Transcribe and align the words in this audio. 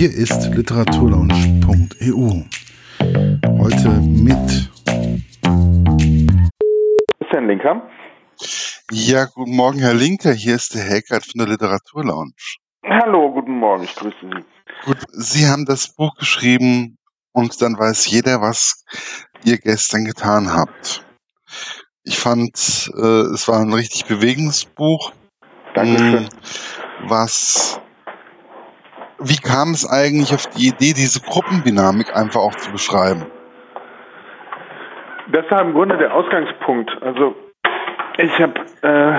Hier 0.00 0.16
ist 0.16 0.46
literaturlaunch.eu. 0.54 2.44
Heute 3.58 3.88
mit 4.00 4.70
Christian 7.18 7.46
Linker. 7.46 7.82
Ja, 8.90 9.26
guten 9.26 9.54
Morgen, 9.54 9.80
Herr 9.80 9.92
Linker. 9.92 10.32
Hier 10.32 10.54
ist 10.54 10.74
der 10.74 10.84
Helgert 10.84 11.26
von 11.26 11.40
der 11.40 11.48
Literaturlounge. 11.48 12.32
Hallo, 12.82 13.30
guten 13.34 13.58
Morgen, 13.58 13.84
ich 13.84 13.94
grüße 13.94 14.16
Sie. 14.22 14.42
Gut, 14.86 15.04
Sie 15.10 15.46
haben 15.46 15.66
das 15.66 15.88
Buch 15.88 16.14
geschrieben 16.14 16.96
und 17.32 17.60
dann 17.60 17.78
weiß 17.78 18.06
jeder, 18.06 18.40
was 18.40 18.86
ihr 19.44 19.58
gestern 19.58 20.06
getan 20.06 20.50
habt. 20.50 21.04
Ich 22.04 22.18
fand, 22.18 22.90
äh, 22.96 23.34
es 23.34 23.46
war 23.48 23.60
ein 23.60 23.74
richtig 23.74 24.06
bewegendes 24.06 24.64
Buch. 24.64 25.12
Dankeschön. 25.74 26.24
Mm, 26.24 27.10
Was, 27.10 27.82
wie 29.20 29.36
kam 29.36 29.70
es 29.70 29.88
eigentlich 29.88 30.32
auf 30.32 30.46
die 30.48 30.68
Idee, 30.68 30.94
diese 30.94 31.20
Gruppendynamik 31.20 32.16
einfach 32.16 32.40
auch 32.40 32.54
zu 32.54 32.72
beschreiben? 32.72 33.26
Das 35.32 35.48
war 35.50 35.60
im 35.62 35.72
Grunde 35.72 35.96
der 35.96 36.14
Ausgangspunkt. 36.14 36.90
Also 37.02 37.36
ich 38.18 38.32
habe 38.40 38.54
äh, 38.82 39.18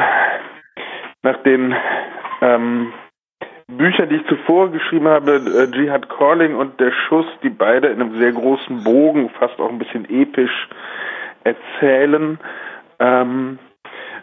nach 1.23 1.41
den 1.43 1.73
ähm, 2.41 2.93
Büchern, 3.67 4.09
die 4.09 4.17
ich 4.17 4.27
zuvor 4.27 4.71
geschrieben 4.71 5.07
habe, 5.07 5.35
äh, 5.35 5.75
Jihad 5.77 6.09
Calling 6.09 6.55
und 6.55 6.79
Der 6.79 6.91
Schuss, 6.91 7.25
die 7.43 7.49
beide 7.49 7.87
in 7.87 8.01
einem 8.01 8.17
sehr 8.19 8.31
großen 8.33 8.83
Bogen, 8.83 9.29
fast 9.39 9.59
auch 9.59 9.69
ein 9.69 9.79
bisschen 9.79 10.09
episch 10.09 10.67
erzählen, 11.43 12.39
ähm, 12.99 13.59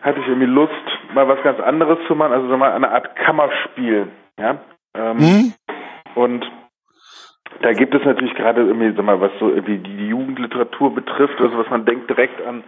hatte 0.03 0.21
ich 0.21 0.29
irgendwie 0.29 0.47
Lust, 0.47 0.73
mal 1.15 1.27
was 1.27 1.43
ganz 1.43 1.59
anderes 1.61 1.99
zu 2.07 2.15
machen, 2.15 2.33
also 2.33 2.49
so 2.49 2.57
mal 2.57 2.73
eine 2.73 2.91
Art 2.91 3.17
Kammerspiel. 3.17 4.09
Ja? 4.39 4.59
Ähm, 4.95 5.19
Hm? 5.19 5.55
Und 6.19 6.45
da 7.63 7.73
gibt 7.73 7.95
es 7.95 8.05
natürlich 8.05 8.35
gerade 8.35 8.63
irgendwie, 8.63 8.93
sag 8.97 9.05
mal, 9.05 9.21
was 9.21 9.31
so 9.39 9.51
irgendwie 9.51 9.79
die 9.79 10.09
Jugendliteratur 10.09 10.93
betrifft, 10.93 11.41
also 11.41 11.57
was 11.57 11.71
man 11.71 11.85
denkt 11.85 12.11
direkt 12.11 12.45
an 12.45 12.65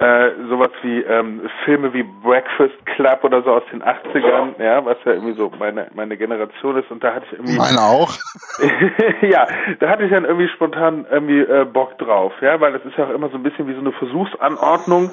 äh, 0.00 0.30
sowas 0.50 0.70
wie 0.82 1.00
ähm, 1.02 1.48
Filme 1.64 1.94
wie 1.94 2.02
Breakfast 2.02 2.74
Club 2.84 3.22
oder 3.22 3.42
so 3.42 3.52
aus 3.52 3.62
den 3.72 3.82
80ern, 3.82 4.60
ja, 4.62 4.84
was 4.84 4.96
ja 5.04 5.12
irgendwie 5.12 5.34
so 5.34 5.50
meine 5.58 5.86
meine 5.94 6.16
Generation 6.16 6.76
ist 6.76 6.90
und 6.90 7.02
da 7.02 7.14
hatte 7.14 7.26
ich 7.26 7.32
irgendwie 7.32 7.56
Meine 7.56 7.80
auch. 7.80 8.12
ja, 9.22 9.46
da 9.78 9.88
hatte 9.88 10.04
ich 10.04 10.10
dann 10.10 10.24
irgendwie 10.24 10.48
spontan 10.48 11.06
irgendwie 11.10 11.40
äh, 11.40 11.64
Bock 11.64 11.96
drauf, 11.98 12.32
ja, 12.40 12.60
weil 12.60 12.72
das 12.72 12.84
ist 12.84 12.98
ja 12.98 13.06
auch 13.06 13.14
immer 13.14 13.28
so 13.28 13.36
ein 13.36 13.44
bisschen 13.44 13.68
wie 13.68 13.74
so 13.74 13.80
eine 13.80 13.92
Versuchsanordnung, 13.92 15.10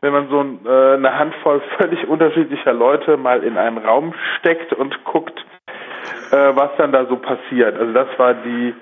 wenn 0.00 0.12
man 0.12 0.28
so 0.28 0.40
äh, 0.40 0.94
eine 0.94 1.18
Handvoll 1.18 1.60
völlig 1.78 2.06
unterschiedlicher 2.06 2.72
Leute 2.72 3.16
mal 3.16 3.42
in 3.42 3.58
einen 3.58 3.78
Raum 3.78 4.14
steckt 4.38 4.72
und 4.72 5.04
guckt, 5.04 5.44
äh, 6.30 6.56
was 6.56 6.70
dann 6.78 6.92
da 6.92 7.06
so 7.06 7.16
passiert. 7.16 7.78
Also 7.78 7.92
das 7.92 8.08
war 8.18 8.34
die 8.34 8.74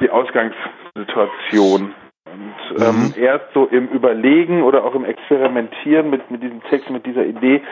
die 0.00 0.10
Ausgangssituation. 0.10 1.94
Und 2.26 2.82
ähm, 2.82 2.96
Mhm. 3.00 3.14
erst 3.16 3.46
so 3.54 3.66
im 3.66 3.88
Überlegen 3.88 4.62
oder 4.62 4.84
auch 4.84 4.94
im 4.94 5.04
Experimentieren 5.04 6.10
mit, 6.10 6.30
mit 6.30 6.42
diesem 6.42 6.62
Text, 6.64 6.90
mit 6.90 7.06
dieser 7.06 7.24
Idee, 7.24 7.62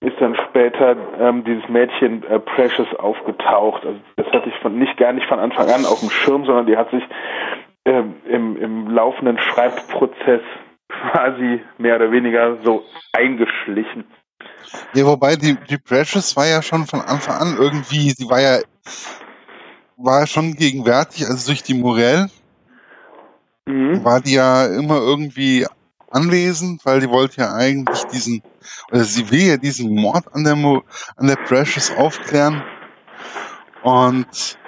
ist 0.00 0.20
dann 0.20 0.34
später 0.34 0.96
ähm, 1.20 1.44
dieses 1.44 1.68
Mädchen 1.68 2.24
äh, 2.24 2.40
Precious 2.40 2.92
aufgetaucht. 2.96 3.86
Also 3.86 3.98
das 4.16 4.26
hatte 4.32 4.48
ich 4.48 4.56
von 4.56 4.78
nicht 4.78 4.96
gar 4.96 5.12
nicht 5.12 5.26
von 5.28 5.38
Anfang 5.38 5.70
an 5.70 5.86
auf 5.86 6.00
dem 6.00 6.10
Schirm, 6.10 6.44
sondern 6.44 6.66
die 6.66 6.76
hat 6.76 6.90
sich 6.90 7.04
ähm, 7.84 8.16
im, 8.28 8.56
im 8.56 8.90
laufenden 8.90 9.38
Schreibprozess 9.38 10.42
quasi 10.88 11.60
mehr 11.78 11.96
oder 11.96 12.10
weniger 12.10 12.56
so 12.62 12.82
eingeschlichen. 13.12 14.04
Ja, 14.94 15.06
wobei 15.06 15.36
die, 15.36 15.56
die 15.56 15.78
Precious 15.78 16.36
war 16.36 16.46
ja 16.46 16.62
schon 16.62 16.86
von 16.86 17.00
Anfang 17.00 17.36
an 17.36 17.56
irgendwie, 17.56 18.10
sie 18.10 18.28
war 18.28 18.40
ja, 18.40 18.60
war 19.96 20.26
schon 20.26 20.54
gegenwärtig, 20.54 21.26
also 21.26 21.46
durch 21.46 21.62
die 21.62 21.74
Morell 21.74 22.28
Mhm. 23.66 24.04
war 24.04 24.20
die 24.20 24.32
ja 24.32 24.66
immer 24.66 24.96
irgendwie 24.96 25.66
anwesend, 26.10 26.84
weil 26.84 27.00
die 27.00 27.08
wollte 27.08 27.40
ja 27.40 27.54
eigentlich 27.54 28.04
diesen, 28.06 28.42
oder 28.90 29.04
sie 29.04 29.30
will 29.30 29.42
ja 29.42 29.56
diesen 29.56 29.94
Mord 29.94 30.32
an 30.34 30.44
der, 30.44 30.56
Mo, 30.56 30.82
an 31.16 31.26
der 31.26 31.36
Precious 31.36 31.90
aufklären. 31.96 32.62
Und 33.82 34.58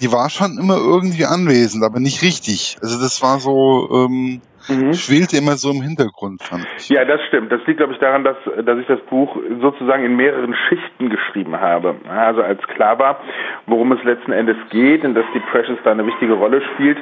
die 0.00 0.12
war 0.12 0.30
schon 0.30 0.58
immer 0.58 0.76
irgendwie 0.76 1.26
anwesend, 1.26 1.84
aber 1.84 2.00
nicht 2.00 2.22
richtig. 2.22 2.76
Also 2.80 3.00
das 3.00 3.20
war 3.22 3.40
so, 3.40 3.88
ähm, 3.92 4.42
Mhm. 4.68 4.92
schwelte 4.92 5.36
immer 5.36 5.52
so 5.52 5.70
im 5.70 5.82
Hintergrund, 5.82 6.42
fand 6.42 6.66
ich. 6.76 6.88
Ja, 6.90 7.04
das 7.04 7.20
stimmt. 7.28 7.50
Das 7.50 7.60
liegt, 7.66 7.78
glaube 7.78 7.94
ich, 7.94 7.98
daran, 7.98 8.24
dass, 8.24 8.36
dass 8.64 8.78
ich 8.78 8.86
das 8.86 9.00
Buch 9.10 9.36
sozusagen 9.60 10.04
in 10.04 10.16
mehreren 10.16 10.54
Schichten 10.68 11.10
geschrieben 11.10 11.58
habe. 11.58 11.96
Also 12.08 12.42
als 12.42 12.62
klar 12.68 12.98
war, 12.98 13.20
worum 13.66 13.92
es 13.92 14.04
letzten 14.04 14.32
Endes 14.32 14.56
geht 14.70 15.04
und 15.04 15.14
dass 15.14 15.24
die 15.34 15.40
Precious 15.40 15.78
da 15.84 15.92
eine 15.92 16.06
wichtige 16.06 16.34
Rolle 16.34 16.62
spielt, 16.74 16.98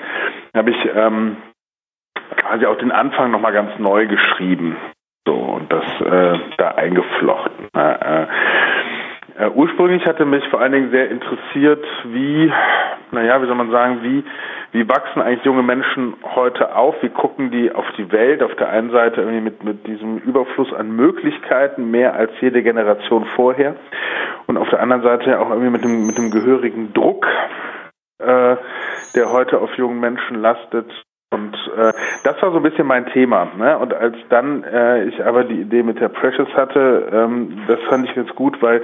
habe 0.55 0.71
ich 0.71 0.77
ähm, 0.95 1.37
quasi 2.37 2.67
auch 2.67 2.79
den 2.79 2.93
Anfang 2.93 3.31
nochmal 3.31 3.53
ganz 3.53 3.79
neu 3.79 4.07
geschrieben. 4.07 4.77
So, 5.27 5.35
und 5.35 5.73
das 5.73 5.85
äh, 6.01 6.39
da 6.57 6.69
eingeflochten. 6.77 7.69
Äh, 7.75 8.23
äh, 8.23 8.27
ursprünglich 9.55 10.07
hatte 10.07 10.25
mich 10.25 10.47
vor 10.49 10.61
allen 10.61 10.73
Dingen 10.73 10.91
sehr 10.91 11.11
interessiert, 11.11 11.85
wie, 12.05 12.53
naja, 13.11 13.43
wie 13.43 13.47
soll 13.47 13.55
man 13.55 13.71
sagen, 13.71 14.03
wie, 14.03 14.25
wie 14.73 14.89
wachsen 14.89 15.21
eigentlich 15.21 15.45
junge 15.45 15.63
Menschen 15.63 16.15
heute 16.35 16.75
auf? 16.75 16.95
Wie 17.03 17.11
gucken 17.11 17.51
die 17.51 17.73
auf 17.73 17.85
die 17.99 18.11
Welt? 18.13 18.43
Auf 18.43 18.55
der 18.57 18.71
einen 18.71 18.91
Seite 18.91 19.21
irgendwie 19.21 19.41
mit, 19.41 19.63
mit 19.63 19.87
diesem 19.87 20.19
Überfluss 20.19 20.73
an 20.73 20.91
Möglichkeiten, 20.91 21.91
mehr 21.91 22.15
als 22.15 22.31
jede 22.41 22.63
Generation 22.63 23.27
vorher. 23.37 23.77
Und 24.47 24.57
auf 24.57 24.69
der 24.71 24.81
anderen 24.81 25.03
Seite 25.03 25.39
auch 25.41 25.51
irgendwie 25.51 25.71
mit 25.71 25.85
dem, 25.85 26.07
mit 26.07 26.19
dem 26.19 26.31
gehörigen 26.31 26.93
Druck, 26.93 27.27
äh, 28.19 28.57
der 29.15 29.33
heute 29.33 29.61
auf 29.61 29.75
jungen 29.77 30.01
Menschen 30.01 30.41
lastet. 30.41 30.91
Und 31.31 31.55
äh, 31.77 31.93
das 32.23 32.41
war 32.41 32.53
so 32.53 32.59
ein 32.59 32.63
bisschen 32.63 32.87
mein 32.87 33.07
Thema. 33.07 33.47
Ne? 33.57 33.77
Und 33.79 33.93
als 33.93 34.17
dann 34.29 34.63
äh, 34.63 35.05
ich 35.05 35.25
aber 35.25 35.45
die 35.45 35.61
Idee 35.61 35.83
mit 35.83 36.01
der 36.01 36.09
Precious 36.09 36.49
hatte, 36.55 37.09
ähm, 37.13 37.63
das 37.67 37.81
fand 37.89 38.09
ich 38.09 38.15
ganz 38.15 38.31
gut, 38.37 38.63
weil 38.63 38.83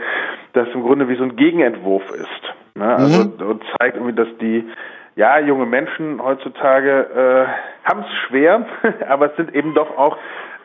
das 0.52 0.68
im 0.74 0.82
Grunde 0.82 1.08
wie 1.08 1.16
so 1.16 1.22
ein 1.22 1.36
Gegenentwurf 1.36 2.02
ist. 2.10 2.54
Ne? 2.74 2.94
Also 2.96 3.22
und 3.44 3.62
zeigt 3.78 3.96
irgendwie, 3.96 4.14
dass 4.14 4.28
die 4.40 4.68
ja 5.14 5.38
junge 5.38 5.66
Menschen 5.66 6.22
heutzutage 6.22 6.90
äh, 6.90 7.88
haben 7.88 8.00
es 8.00 8.12
schwer, 8.26 8.66
aber 9.08 9.30
es 9.30 9.36
sind 9.36 9.54
eben 9.54 9.74
doch 9.74 9.96
auch 9.96 10.16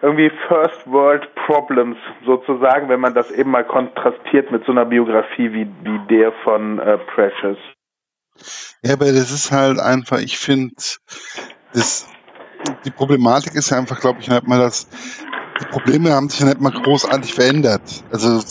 irgendwie 0.01 0.31
First 0.47 0.85
World 0.85 1.27
Problems 1.47 1.97
sozusagen, 2.25 2.89
wenn 2.89 2.99
man 2.99 3.13
das 3.13 3.31
eben 3.31 3.51
mal 3.51 3.65
kontrastiert 3.65 4.51
mit 4.51 4.65
so 4.65 4.71
einer 4.71 4.85
Biografie 4.85 5.53
wie, 5.53 5.67
wie 5.83 5.99
der 6.09 6.31
von 6.43 6.79
äh, 6.79 6.97
Precious. 6.97 7.57
Ja, 8.83 8.93
aber 8.93 9.05
das 9.05 9.31
ist 9.31 9.51
halt 9.51 9.79
einfach, 9.79 10.19
ich 10.19 10.37
finde, 10.37 10.75
das, 11.77 12.07
die 12.85 12.91
Problematik 12.91 13.53
ist 13.55 13.69
ja 13.69 13.77
einfach, 13.77 13.99
glaube 13.99 14.19
ich, 14.19 14.27
nicht 14.27 14.47
mal 14.47 14.59
das, 14.59 14.87
die 15.61 15.65
Probleme 15.65 16.11
haben 16.11 16.29
sich 16.29 16.41
nicht 16.43 16.59
mal 16.59 16.71
großartig 16.71 17.33
verändert. 17.33 18.03
Also, 18.11 18.43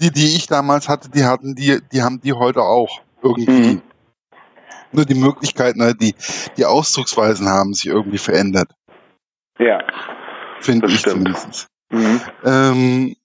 die, 0.00 0.10
die 0.10 0.36
ich 0.36 0.46
damals 0.46 0.88
hatte, 0.88 1.10
die 1.10 1.24
hatten 1.24 1.54
die, 1.54 1.80
die 1.92 2.02
haben 2.02 2.20
die 2.20 2.32
heute 2.32 2.62
auch 2.62 3.00
irgendwie. 3.22 3.74
Mhm. 3.74 3.82
Nur 4.92 5.04
die 5.04 5.14
Möglichkeiten, 5.14 5.82
halt, 5.82 6.00
die, 6.00 6.14
die 6.56 6.64
Ausdrucksweisen 6.64 7.48
haben 7.48 7.74
sich 7.74 7.86
irgendwie 7.86 8.18
verändert, 8.18 8.72
Ja. 9.58 9.78
finde 10.60 10.88
ich 10.88 10.98
stimmt. 11.00 11.36
zumindest. 11.36 11.66
Mhm. 11.90 12.20
Ähm, 12.44 13.16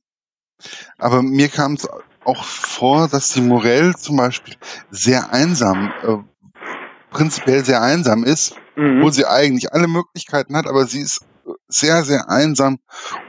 aber 0.99 1.23
mir 1.23 1.49
kam 1.49 1.73
es 1.73 1.87
auch 2.23 2.43
vor, 2.43 3.07
dass 3.07 3.29
die 3.29 3.41
Morell 3.41 3.95
zum 3.95 4.17
Beispiel 4.17 4.55
sehr 4.91 5.31
einsam, 5.31 5.91
äh, 6.03 6.17
prinzipiell 7.15 7.63
sehr 7.63 7.81
einsam 7.81 8.23
ist, 8.23 8.57
Mhm. 8.75 8.97
obwohl 8.97 9.13
sie 9.13 9.25
eigentlich 9.25 9.71
alle 9.71 9.87
Möglichkeiten 9.87 10.55
hat, 10.57 10.67
aber 10.67 10.83
sie 10.85 10.99
ist 10.99 11.25
sehr, 11.67 12.03
sehr 12.03 12.29
einsam 12.29 12.77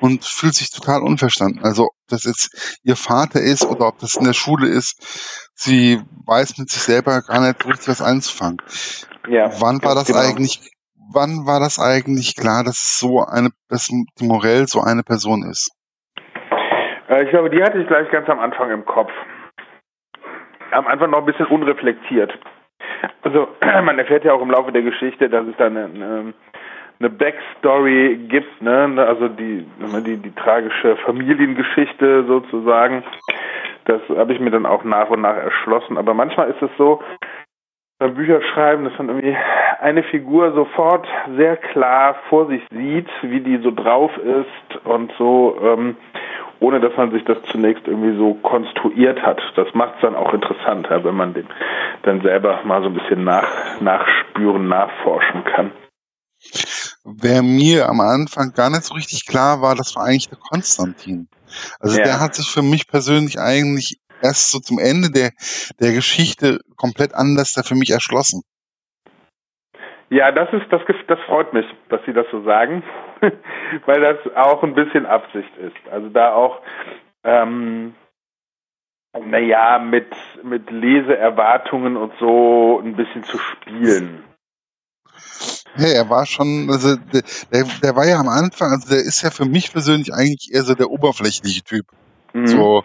und 0.00 0.24
fühlt 0.24 0.54
sich 0.54 0.70
total 0.70 1.02
unverstanden. 1.02 1.64
Also 1.64 1.84
ob 1.84 1.94
das 2.08 2.24
jetzt 2.24 2.78
ihr 2.82 2.96
Vater 2.96 3.40
ist 3.40 3.64
oder 3.64 3.86
ob 3.88 3.98
das 3.98 4.16
in 4.16 4.24
der 4.24 4.32
Schule 4.32 4.66
ist, 4.68 5.50
sie 5.54 6.00
weiß 6.26 6.58
mit 6.58 6.68
sich 6.70 6.82
selber 6.82 7.22
gar 7.22 7.40
nicht 7.40 7.64
richtig 7.66 7.88
was 7.88 8.02
anzufangen. 8.02 8.58
Ja, 9.28 9.50
Wann 9.60 9.82
war 9.82 9.94
das 9.94 10.06
genau. 10.08 10.20
eigentlich, 10.20 10.70
wann 11.12 11.46
war 11.46 11.60
das 11.60 11.78
eigentlich 11.78 12.34
klar, 12.36 12.64
dass 12.64 12.76
es 12.76 12.98
so 12.98 13.24
eine, 13.24 13.50
dass 13.68 13.86
die 13.86 14.26
Morell 14.26 14.66
so 14.66 14.80
eine 14.80 15.02
Person 15.02 15.44
ist? 15.48 15.70
Äh, 17.08 17.24
ich 17.24 17.30
glaube, 17.30 17.50
die 17.50 17.62
hatte 17.62 17.78
ich 17.78 17.86
gleich 17.86 18.10
ganz 18.10 18.28
am 18.28 18.40
Anfang 18.40 18.70
im 18.70 18.84
Kopf. 18.84 19.10
Am 20.72 20.86
Anfang 20.86 21.10
noch 21.10 21.20
ein 21.20 21.26
bisschen 21.26 21.46
unreflektiert. 21.46 22.32
Also 23.22 23.48
man 23.82 23.98
erfährt 23.98 24.24
ja 24.24 24.32
auch 24.32 24.42
im 24.42 24.50
Laufe 24.50 24.72
der 24.72 24.82
Geschichte, 24.82 25.28
dass 25.28 25.46
es 25.46 25.56
da 25.56 25.66
eine, 25.66 26.34
eine, 26.98 27.10
Backstory 27.10 28.16
gibt, 28.28 28.62
ne? 28.62 29.04
Also 29.06 29.28
die, 29.28 29.66
die, 30.06 30.16
die 30.16 30.34
tragische 30.34 30.96
Familiengeschichte 30.96 32.24
sozusagen. 32.24 33.04
Das 33.84 34.00
habe 34.08 34.32
ich 34.32 34.40
mir 34.40 34.50
dann 34.50 34.66
auch 34.66 34.82
nach 34.82 35.10
und 35.10 35.20
nach 35.20 35.36
erschlossen. 35.36 35.98
Aber 35.98 36.14
manchmal 36.14 36.50
ist 36.50 36.60
es 36.62 36.70
so, 36.76 37.00
beim 37.98 38.14
Bücherschreiben, 38.14 38.84
dass 38.84 38.98
man 38.98 39.08
irgendwie 39.08 39.36
eine 39.80 40.02
Figur 40.02 40.52
sofort 40.52 41.06
sehr 41.36 41.56
klar 41.56 42.16
vor 42.28 42.46
sich 42.46 42.62
sieht, 42.70 43.08
wie 43.22 43.40
die 43.40 43.58
so 43.58 43.70
drauf 43.70 44.10
ist 44.18 44.84
und 44.84 45.12
so 45.16 45.56
ähm, 45.62 45.96
ohne 46.60 46.80
dass 46.80 46.96
man 46.96 47.10
sich 47.12 47.24
das 47.24 47.38
zunächst 47.50 47.86
irgendwie 47.86 48.16
so 48.16 48.34
konstruiert 48.34 49.20
hat. 49.22 49.40
Das 49.56 49.68
macht 49.74 49.96
es 49.96 50.02
dann 50.02 50.14
auch 50.14 50.32
interessant, 50.32 50.88
wenn 50.90 51.14
man 51.14 51.34
den 51.34 51.46
dann 52.02 52.20
selber 52.22 52.60
mal 52.64 52.82
so 52.82 52.88
ein 52.88 52.94
bisschen 52.94 53.24
nach, 53.24 53.80
nachspüren, 53.80 54.68
nachforschen 54.68 55.44
kann. 55.44 55.72
Wer 57.04 57.42
mir 57.42 57.88
am 57.88 58.00
Anfang 58.00 58.52
gar 58.52 58.70
nicht 58.70 58.84
so 58.84 58.94
richtig 58.94 59.26
klar 59.26 59.62
war, 59.62 59.74
das 59.74 59.96
war 59.96 60.04
eigentlich 60.04 60.28
der 60.28 60.38
Konstantin. 60.38 61.28
Also 61.80 61.98
ja. 61.98 62.04
der 62.04 62.20
hat 62.20 62.34
sich 62.34 62.48
für 62.48 62.62
mich 62.62 62.88
persönlich 62.88 63.38
eigentlich 63.38 63.98
erst 64.22 64.50
so 64.50 64.58
zum 64.58 64.78
Ende 64.78 65.10
der, 65.10 65.30
der 65.80 65.92
Geschichte 65.92 66.60
komplett 66.76 67.14
anders 67.14 67.52
da 67.52 67.62
für 67.62 67.74
mich 67.74 67.90
erschlossen. 67.90 68.42
Ja, 70.08 70.30
das 70.30 70.52
ist 70.52 70.66
das 70.70 70.82
das 71.08 71.18
freut 71.26 71.52
mich, 71.52 71.66
dass 71.88 72.00
Sie 72.06 72.12
das 72.12 72.26
so 72.30 72.42
sagen, 72.42 72.82
weil 73.86 74.00
das 74.00 74.18
auch 74.36 74.62
ein 74.62 74.74
bisschen 74.74 75.06
Absicht 75.06 75.50
ist. 75.58 75.92
Also 75.92 76.08
da 76.10 76.32
auch 76.32 76.60
ähm, 77.24 77.94
naja, 79.24 79.78
mit, 79.78 80.08
mit 80.42 80.70
Leseerwartungen 80.70 81.96
und 81.96 82.12
so 82.18 82.80
ein 82.82 82.96
bisschen 82.96 83.24
zu 83.24 83.38
spielen. 83.38 84.24
Ja, 85.76 85.88
er 85.88 86.10
war 86.10 86.26
schon, 86.26 86.68
also 86.70 86.96
der, 86.96 87.22
der 87.82 87.96
war 87.96 88.06
ja 88.06 88.18
am 88.18 88.28
Anfang, 88.28 88.70
also 88.70 88.88
der 88.88 88.98
ist 88.98 89.22
ja 89.22 89.30
für 89.30 89.44
mich 89.44 89.72
persönlich 89.72 90.12
eigentlich 90.12 90.50
eher 90.52 90.62
so 90.62 90.74
der 90.74 90.90
oberflächliche 90.90 91.62
Typ. 91.62 91.86
Mhm. 92.32 92.46
So. 92.46 92.84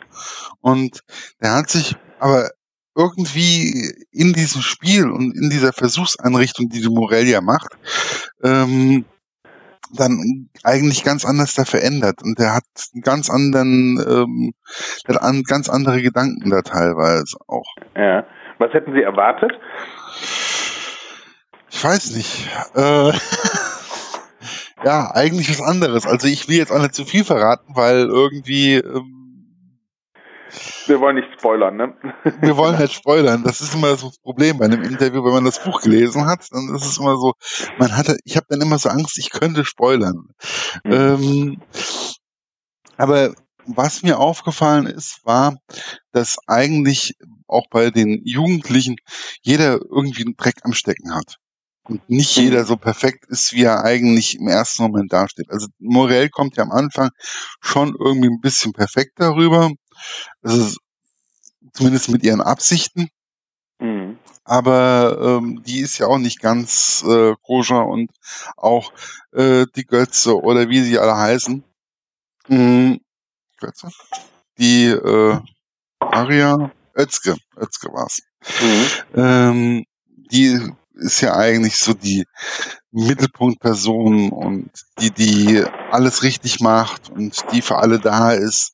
Und 0.62 1.02
der 1.42 1.54
hat 1.56 1.70
sich 1.70 1.96
aber 2.20 2.50
irgendwie 2.96 3.94
in 4.12 4.34
diesem 4.34 4.62
Spiel 4.62 5.10
und 5.10 5.36
in 5.36 5.50
dieser 5.50 5.74
Versuchseinrichtung, 5.74 6.70
die 6.70 6.82
die 6.82 6.90
Morelia 6.90 7.42
macht, 7.42 7.78
ähm, 8.44 9.06
dann 9.94 10.50
eigentlich 10.64 11.04
ganz 11.04 11.26
anders 11.26 11.54
da 11.54 11.66
verändert. 11.66 12.24
Und 12.24 12.40
der 12.40 12.54
hat 12.56 12.64
einen 12.94 13.02
ganz 13.02 13.30
anderen, 13.30 13.98
ähm, 14.08 14.54
der 15.08 15.16
hat 15.16 15.22
an, 15.22 15.44
ganz 15.44 15.70
andere 15.70 16.02
Gedanken 16.02 16.50
da 16.50 16.62
teilweise 16.62 17.38
auch. 17.48 17.76
Ja. 17.96 18.26
Was 18.58 18.74
hätten 18.74 18.94
Sie 18.94 19.02
erwartet? 19.02 19.52
Ich 21.72 21.84
weiß 21.84 22.16
nicht. 22.16 22.48
Äh, 22.76 23.12
ja, 24.86 25.12
eigentlich 25.14 25.50
was 25.50 25.62
anderes. 25.62 26.06
Also 26.06 26.28
ich 26.28 26.48
will 26.48 26.58
jetzt 26.58 26.72
auch 26.72 26.80
nicht 26.80 26.94
zu 26.94 27.06
viel 27.06 27.24
verraten, 27.24 27.76
weil 27.76 28.06
irgendwie 28.06 28.76
ähm, 28.76 29.21
wir 30.88 31.00
wollen 31.00 31.16
nicht 31.16 31.30
spoilern, 31.38 31.76
ne? 31.76 31.96
Wir 32.42 32.58
wollen 32.58 32.78
halt 32.78 32.92
spoilern. 32.92 33.44
Das 33.44 33.62
ist 33.62 33.76
immer 33.76 33.96
so 33.96 34.08
das 34.08 34.20
Problem 34.20 34.58
bei 34.58 34.66
einem 34.66 34.84
Interview, 34.84 35.24
wenn 35.24 35.34
man 35.34 35.46
das 35.46 35.64
Buch 35.64 35.82
gelesen 35.82 36.26
hat, 36.26 36.48
dann 36.52 36.74
ist 36.76 36.86
es 36.86 36.98
immer 36.98 37.18
so, 37.18 37.34
man 37.78 37.96
hatte, 37.96 38.18
ich 38.24 38.36
habe 38.36 38.48
dann 38.50 38.62
immer 38.62 38.78
so 38.78 38.90
Angst, 38.90 39.18
ich 39.18 39.30
könnte 39.30 39.66
spoilern. 39.66 40.30
Mhm. 40.84 40.92
Ähm, 40.92 41.62
aber 42.98 43.34
was 43.66 44.04
mir 44.04 44.20
aufgefallen 44.20 44.86
ist, 44.88 45.20
war, 45.24 45.58
dass 46.12 46.38
eigentlich 46.48 47.16
auch 47.48 47.68
bei 47.70 47.92
den 47.92 48.22
Jugendlichen 48.26 48.98
jeder 49.42 49.80
irgendwie 49.80 50.24
einen 50.24 50.36
Dreck 50.36 50.62
am 50.64 50.74
Stecken 50.74 51.14
hat. 51.14 51.38
Und 51.84 52.08
nicht 52.10 52.38
mhm. 52.38 52.44
jeder 52.44 52.66
so 52.66 52.78
perfekt 52.78 53.26
ist, 53.28 53.54
wie 53.54 53.64
er 53.64 53.84
eigentlich 53.84 54.40
im 54.40 54.48
ersten 54.48 54.84
Moment 54.84 55.12
dasteht. 55.12 55.50
Also 55.50 55.68
Morell 55.80 56.30
kommt 56.30 56.58
ja 56.58 56.64
am 56.64 56.72
Anfang 56.72 57.10
schon 57.60 57.96
irgendwie 58.00 58.30
ein 58.30 58.40
bisschen 58.40 58.72
perfekt 58.72 59.14
darüber. 59.16 59.72
Also 60.42 60.78
zumindest 61.74 62.10
mit 62.10 62.24
ihren 62.24 62.42
Absichten. 62.42 63.10
Mhm. 63.80 64.20
Aber 64.44 65.40
ähm, 65.40 65.64
die 65.64 65.80
ist 65.80 65.98
ja 65.98 66.08
auch 66.08 66.18
nicht 66.18 66.40
ganz 66.40 67.04
äh, 67.08 67.36
koscher 67.42 67.86
und 67.86 68.12
auch 68.58 68.92
äh, 69.32 69.66
die 69.76 69.86
Götze 69.86 70.40
oder 70.40 70.70
wie 70.70 70.82
sie 70.82 71.00
alle 71.00 71.16
heißen. 71.16 71.64
Mhm. 72.48 73.02
Götze? 73.60 73.90
Die 74.58 74.86
äh, 74.86 75.40
Aria 76.00 76.72
Özge, 76.98 77.38
Özge 77.58 77.94
war's. 77.94 78.22
Mhm. 78.62 78.86
Ähm, 79.16 79.86
die 80.08 80.60
ist 80.96 81.22
ja 81.22 81.36
eigentlich 81.36 81.78
so 81.78 81.94
die 81.94 82.26
Mittelpunktperson 82.92 84.32
und 84.32 84.70
die, 85.00 85.12
die 85.12 85.64
alles 85.90 86.24
richtig 86.24 86.60
macht 86.60 87.10
und 87.10 87.44
die 87.52 87.62
für 87.62 87.78
alle 87.78 88.00
da 88.00 88.32
ist. 88.32 88.74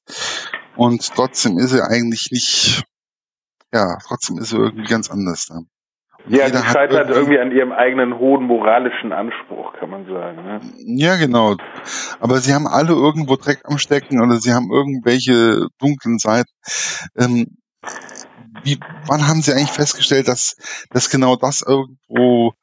Und 0.77 1.05
trotzdem 1.15 1.57
ist 1.57 1.73
er 1.73 1.89
eigentlich 1.89 2.29
nicht, 2.31 2.83
ja, 3.73 3.97
trotzdem 4.05 4.37
ist 4.37 4.53
er 4.53 4.59
irgendwie 4.59 4.87
ganz 4.87 5.09
anders 5.09 5.47
da. 5.47 5.61
Ja, 6.29 6.47
sie 6.49 6.57
scheitert 6.57 7.09
irgendwie, 7.09 7.35
irgendwie, 7.35 7.39
an 7.39 7.51
ihrem 7.51 7.71
eigenen 7.71 8.19
hohen 8.19 8.45
moralischen 8.45 9.13
Anspruch, 9.13 9.73
kann 9.79 9.89
man 9.89 10.05
sagen. 10.05 10.43
Ne? 10.43 10.59
Ja, 10.99 11.15
genau. 11.15 11.55
Aber 12.19 12.37
sie 12.39 12.53
haben 12.53 12.67
alle 12.67 12.93
irgendwo 12.93 13.37
Dreck 13.37 13.61
am 13.63 13.77
Stecken 13.77 14.21
oder 14.21 14.35
sie 14.37 14.53
haben 14.53 14.69
irgendwelche 14.69 15.67
dunklen 15.79 16.19
Seiten. 16.19 16.51
Ähm, 17.17 17.57
wie, 18.63 18.79
wann 19.05 19.27
haben 19.27 19.41
Sie 19.41 19.53
eigentlich 19.53 19.71
festgestellt, 19.71 20.27
dass, 20.27 20.57
dass 20.89 21.09
genau 21.09 21.35
das 21.37 21.61
irgendwo 21.61 22.53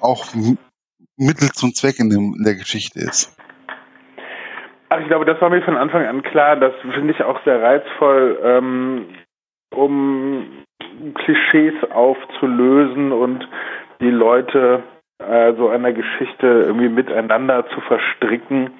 auch 0.00 0.26
Mittel 1.16 1.50
zum 1.52 1.74
Zweck 1.74 1.98
in, 1.98 2.10
dem, 2.10 2.34
in 2.38 2.44
der 2.44 2.54
Geschichte 2.54 3.00
ist? 3.00 3.36
Ach, 4.90 5.00
ich 5.00 5.08
glaube, 5.08 5.24
das 5.24 5.40
war 5.40 5.50
mir 5.50 5.62
von 5.62 5.76
Anfang 5.76 6.06
an 6.06 6.22
klar. 6.22 6.56
Das 6.56 6.72
finde 6.94 7.12
ich 7.12 7.22
auch 7.22 7.42
sehr 7.44 7.62
reizvoll, 7.62 8.38
ähm, 8.42 9.06
um 9.74 10.64
Klischees 11.14 11.74
aufzulösen 11.90 13.12
und 13.12 13.46
die 14.00 14.10
Leute 14.10 14.82
äh, 15.18 15.52
so 15.54 15.68
einer 15.68 15.92
Geschichte 15.92 16.46
irgendwie 16.46 16.88
miteinander 16.88 17.66
zu 17.68 17.80
verstricken. 17.82 18.70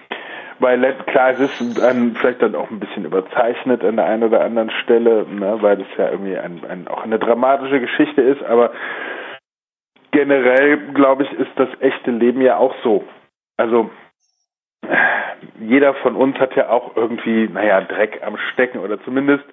Weil 0.60 0.94
klar, 1.06 1.31
es 1.31 1.40
ist 1.40 1.81
ein, 1.81 2.16
vielleicht 2.16 2.43
dann 2.43 2.56
auch 2.56 2.70
ein 2.70 2.81
bisschen 2.81 3.04
überzeichnet 3.04 3.84
an 3.84 3.96
der 3.96 4.06
einen 4.06 4.25
oder 4.25 4.40
anderen 4.40 4.70
Stelle, 4.70 5.25
ne, 5.28 5.58
weil 5.61 5.81
es 5.81 5.87
ja 5.96 6.11
irgendwie 6.11 6.37
ein, 6.37 6.62
ein, 6.69 6.88
auch 6.88 7.04
eine 7.04 7.20
dramatische 7.20 7.81
Geschichte 7.81 8.22
ist, 8.22 8.43
aber 8.43 8.72
generell, 10.11 10.78
glaube 10.94 11.25
ich, 11.25 11.32
ist 11.32 11.52
das 11.54 11.69
echte 11.81 12.11
Leben 12.11 12.40
ja 12.40 12.56
auch 12.56 12.75
so. 12.82 13.04
Also 13.56 13.90
jeder 15.61 15.94
von 15.94 16.17
uns 16.17 16.37
hat 16.38 16.55
ja 16.56 16.70
auch 16.70 16.96
irgendwie, 16.96 17.49
naja, 17.49 17.81
Dreck 17.82 18.23
am 18.25 18.37
Stecken 18.52 18.81
oder 18.81 19.02
zumindest 19.05 19.44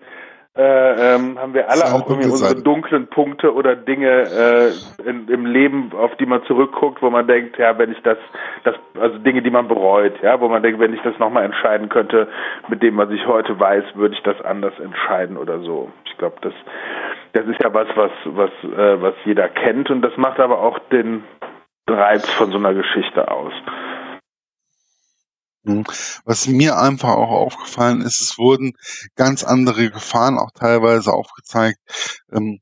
äh, 0.57 1.15
ähm, 1.15 1.37
haben 1.37 1.53
wir 1.53 1.69
alle 1.69 1.83
auch 1.93 2.09
irgendwie 2.09 2.29
unsere 2.29 2.55
dunklen 2.55 3.07
Punkte 3.07 3.53
oder 3.53 3.75
Dinge 3.75 4.07
äh, 4.07 4.71
in, 5.05 5.27
im 5.27 5.45
Leben, 5.45 5.91
auf 5.91 6.15
die 6.15 6.25
man 6.25 6.45
zurückguckt, 6.45 7.01
wo 7.01 7.09
man 7.09 7.27
denkt, 7.27 7.57
ja, 7.57 7.77
wenn 7.77 7.91
ich 7.91 8.01
das, 8.03 8.17
das, 8.63 8.75
also 8.97 9.17
Dinge, 9.17 9.41
die 9.41 9.49
man 9.49 9.67
bereut, 9.67 10.13
ja, 10.21 10.39
wo 10.39 10.47
man 10.47 10.63
denkt, 10.63 10.79
wenn 10.79 10.93
ich 10.93 11.01
das 11.01 11.19
nochmal 11.19 11.43
entscheiden 11.43 11.89
könnte, 11.89 12.29
mit 12.69 12.81
dem, 12.81 12.95
was 12.95 13.09
ich 13.09 13.27
heute 13.27 13.59
weiß, 13.59 13.83
würde 13.95 14.15
ich 14.15 14.23
das 14.23 14.39
anders 14.45 14.79
entscheiden 14.79 15.35
oder 15.35 15.59
so. 15.59 15.89
Ich 16.05 16.17
glaube, 16.17 16.37
das, 16.39 16.53
das 17.33 17.45
ist 17.47 17.61
ja 17.61 17.73
was, 17.73 17.87
was, 17.95 18.11
was, 18.23 18.51
äh, 18.63 19.01
was 19.01 19.13
jeder 19.25 19.49
kennt 19.49 19.91
und 19.91 20.01
das 20.01 20.15
macht 20.15 20.39
aber 20.39 20.59
auch 20.59 20.79
den 20.89 21.25
Reiz 21.89 22.29
von 22.29 22.51
so 22.51 22.57
einer 22.57 22.73
Geschichte 22.73 23.29
aus. 23.29 23.51
Mhm. 25.65 25.83
Was 26.25 26.47
mir 26.47 26.77
einfach 26.77 27.09
auch 27.09 27.31
aufgefallen 27.31 28.01
ist, 28.01 28.21
es 28.21 28.37
wurden 28.37 28.73
ganz 29.15 29.43
andere 29.43 29.89
Gefahren 29.89 30.37
auch 30.37 30.51
teilweise 30.51 31.11
aufgezeigt 31.11 31.79
ähm, 32.31 32.59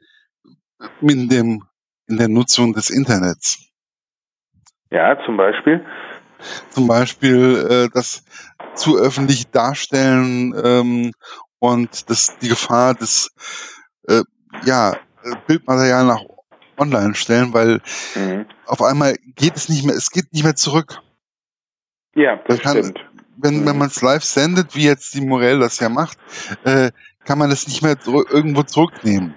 in 1.01 1.29
dem 1.29 1.63
in 2.07 2.17
der 2.17 2.27
Nutzung 2.27 2.74
des 2.74 2.89
Internets. 2.89 3.69
Ja, 4.89 5.17
zum 5.25 5.38
Beispiel. 5.38 5.86
Zum 6.69 6.88
Beispiel 6.88 7.67
äh, 7.69 7.89
das 7.93 8.24
zu 8.75 8.98
öffentlich 8.98 9.50
darstellen 9.51 10.53
ähm, 10.62 11.12
und 11.60 12.10
das 12.10 12.38
die 12.39 12.50
Gefahr 12.50 12.93
des 12.93 13.31
äh, 14.07 14.24
ja 14.65 14.95
Bildmaterial 15.48 16.05
nach 16.05 16.22
online 16.77 17.15
stellen, 17.15 17.53
weil 17.53 17.81
mhm. 18.15 18.45
auf 18.65 18.81
einmal 18.81 19.15
geht 19.36 19.55
es 19.55 19.69
nicht 19.69 19.86
mehr, 19.86 19.95
es 19.95 20.10
geht 20.10 20.33
nicht 20.33 20.43
mehr 20.43 20.55
zurück. 20.55 21.00
Ja, 22.15 22.38
das 22.48 22.60
kann, 22.60 22.77
stimmt. 22.77 23.00
Wenn, 23.38 23.65
wenn 23.65 23.74
mhm. 23.74 23.79
man 23.79 23.88
es 23.88 24.01
live 24.01 24.24
sendet, 24.24 24.75
wie 24.75 24.86
jetzt 24.86 25.13
die 25.15 25.22
Morell 25.22 25.60
das 25.60 25.79
ja 25.79 25.89
macht, 25.89 26.17
äh, 26.63 26.91
kann 27.25 27.39
man 27.39 27.51
es 27.51 27.67
nicht 27.67 27.82
mehr 27.82 27.96
irgendwo 28.05 28.63
zurücknehmen. 28.63 29.36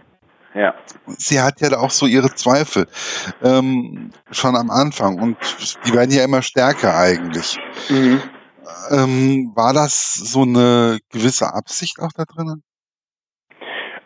Ja. 0.54 0.74
Sie 1.06 1.40
hat 1.40 1.60
ja 1.60 1.78
auch 1.78 1.90
so 1.90 2.06
ihre 2.06 2.28
Zweifel 2.28 2.86
ähm, 3.42 4.10
schon 4.30 4.56
am 4.56 4.70
Anfang 4.70 5.20
und 5.20 5.36
die 5.86 5.92
werden 5.92 6.10
ja 6.10 6.24
immer 6.24 6.40
stärker 6.40 6.96
eigentlich. 6.96 7.58
Mhm. 7.90 8.22
Ähm, 8.90 9.52
war 9.54 9.74
das 9.74 10.14
so 10.14 10.42
eine 10.42 10.98
gewisse 11.12 11.52
Absicht 11.52 11.98
auch 12.00 12.10
da 12.16 12.24
drinnen? 12.24 12.62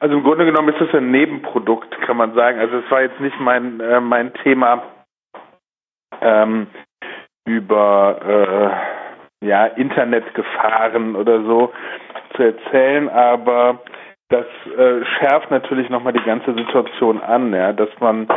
Also 0.01 0.17
im 0.17 0.25
Grunde 0.25 0.45
genommen 0.45 0.71
ist 0.71 0.81
das 0.81 0.95
ein 0.95 1.11
Nebenprodukt, 1.11 1.95
kann 2.07 2.17
man 2.17 2.35
sagen. 2.35 2.59
Also 2.59 2.79
es 2.79 2.91
war 2.91 3.03
jetzt 3.03 3.21
nicht 3.21 3.39
mein 3.39 3.81
äh, 3.81 4.01
mein 4.01 4.33
Thema. 4.43 4.83
Ähm, 6.21 6.67
über 7.51 8.81
äh, 9.43 9.47
ja, 9.47 9.67
Internetgefahren 9.67 11.17
oder 11.17 11.43
so 11.43 11.73
zu 12.37 12.43
erzählen, 12.43 13.09
aber 13.09 13.81
das 14.29 14.47
äh, 14.77 15.05
schärft 15.19 15.51
natürlich 15.51 15.89
nochmal 15.91 16.13
die 16.13 16.23
ganze 16.23 16.55
Situation 16.55 17.21
an, 17.21 17.53
ja, 17.53 17.73
dass 17.73 17.89
man 17.99 18.29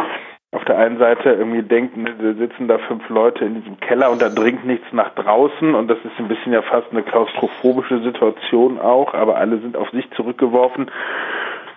auf 0.51 0.65
der 0.65 0.77
einen 0.77 0.97
Seite 0.97 1.31
irgendwie 1.31 1.63
denkt, 1.63 1.97
ne, 1.97 2.15
da 2.19 2.33
sitzen 2.33 2.67
da 2.67 2.77
fünf 2.79 3.07
Leute 3.09 3.45
in 3.45 3.55
diesem 3.55 3.79
Keller 3.79 4.11
und 4.11 4.21
da 4.21 4.29
dringt 4.29 4.65
nichts 4.65 4.85
nach 4.91 5.13
draußen 5.15 5.75
und 5.75 5.87
das 5.87 5.97
ist 5.99 6.17
ein 6.17 6.27
bisschen 6.27 6.53
ja 6.53 6.61
fast 6.63 6.87
eine 6.91 7.03
klaustrophobische 7.03 8.01
Situation 8.01 8.79
auch, 8.79 9.13
aber 9.13 9.35
alle 9.37 9.59
sind 9.59 9.77
auf 9.77 9.89
sich 9.91 10.09
zurückgeworfen 10.11 10.89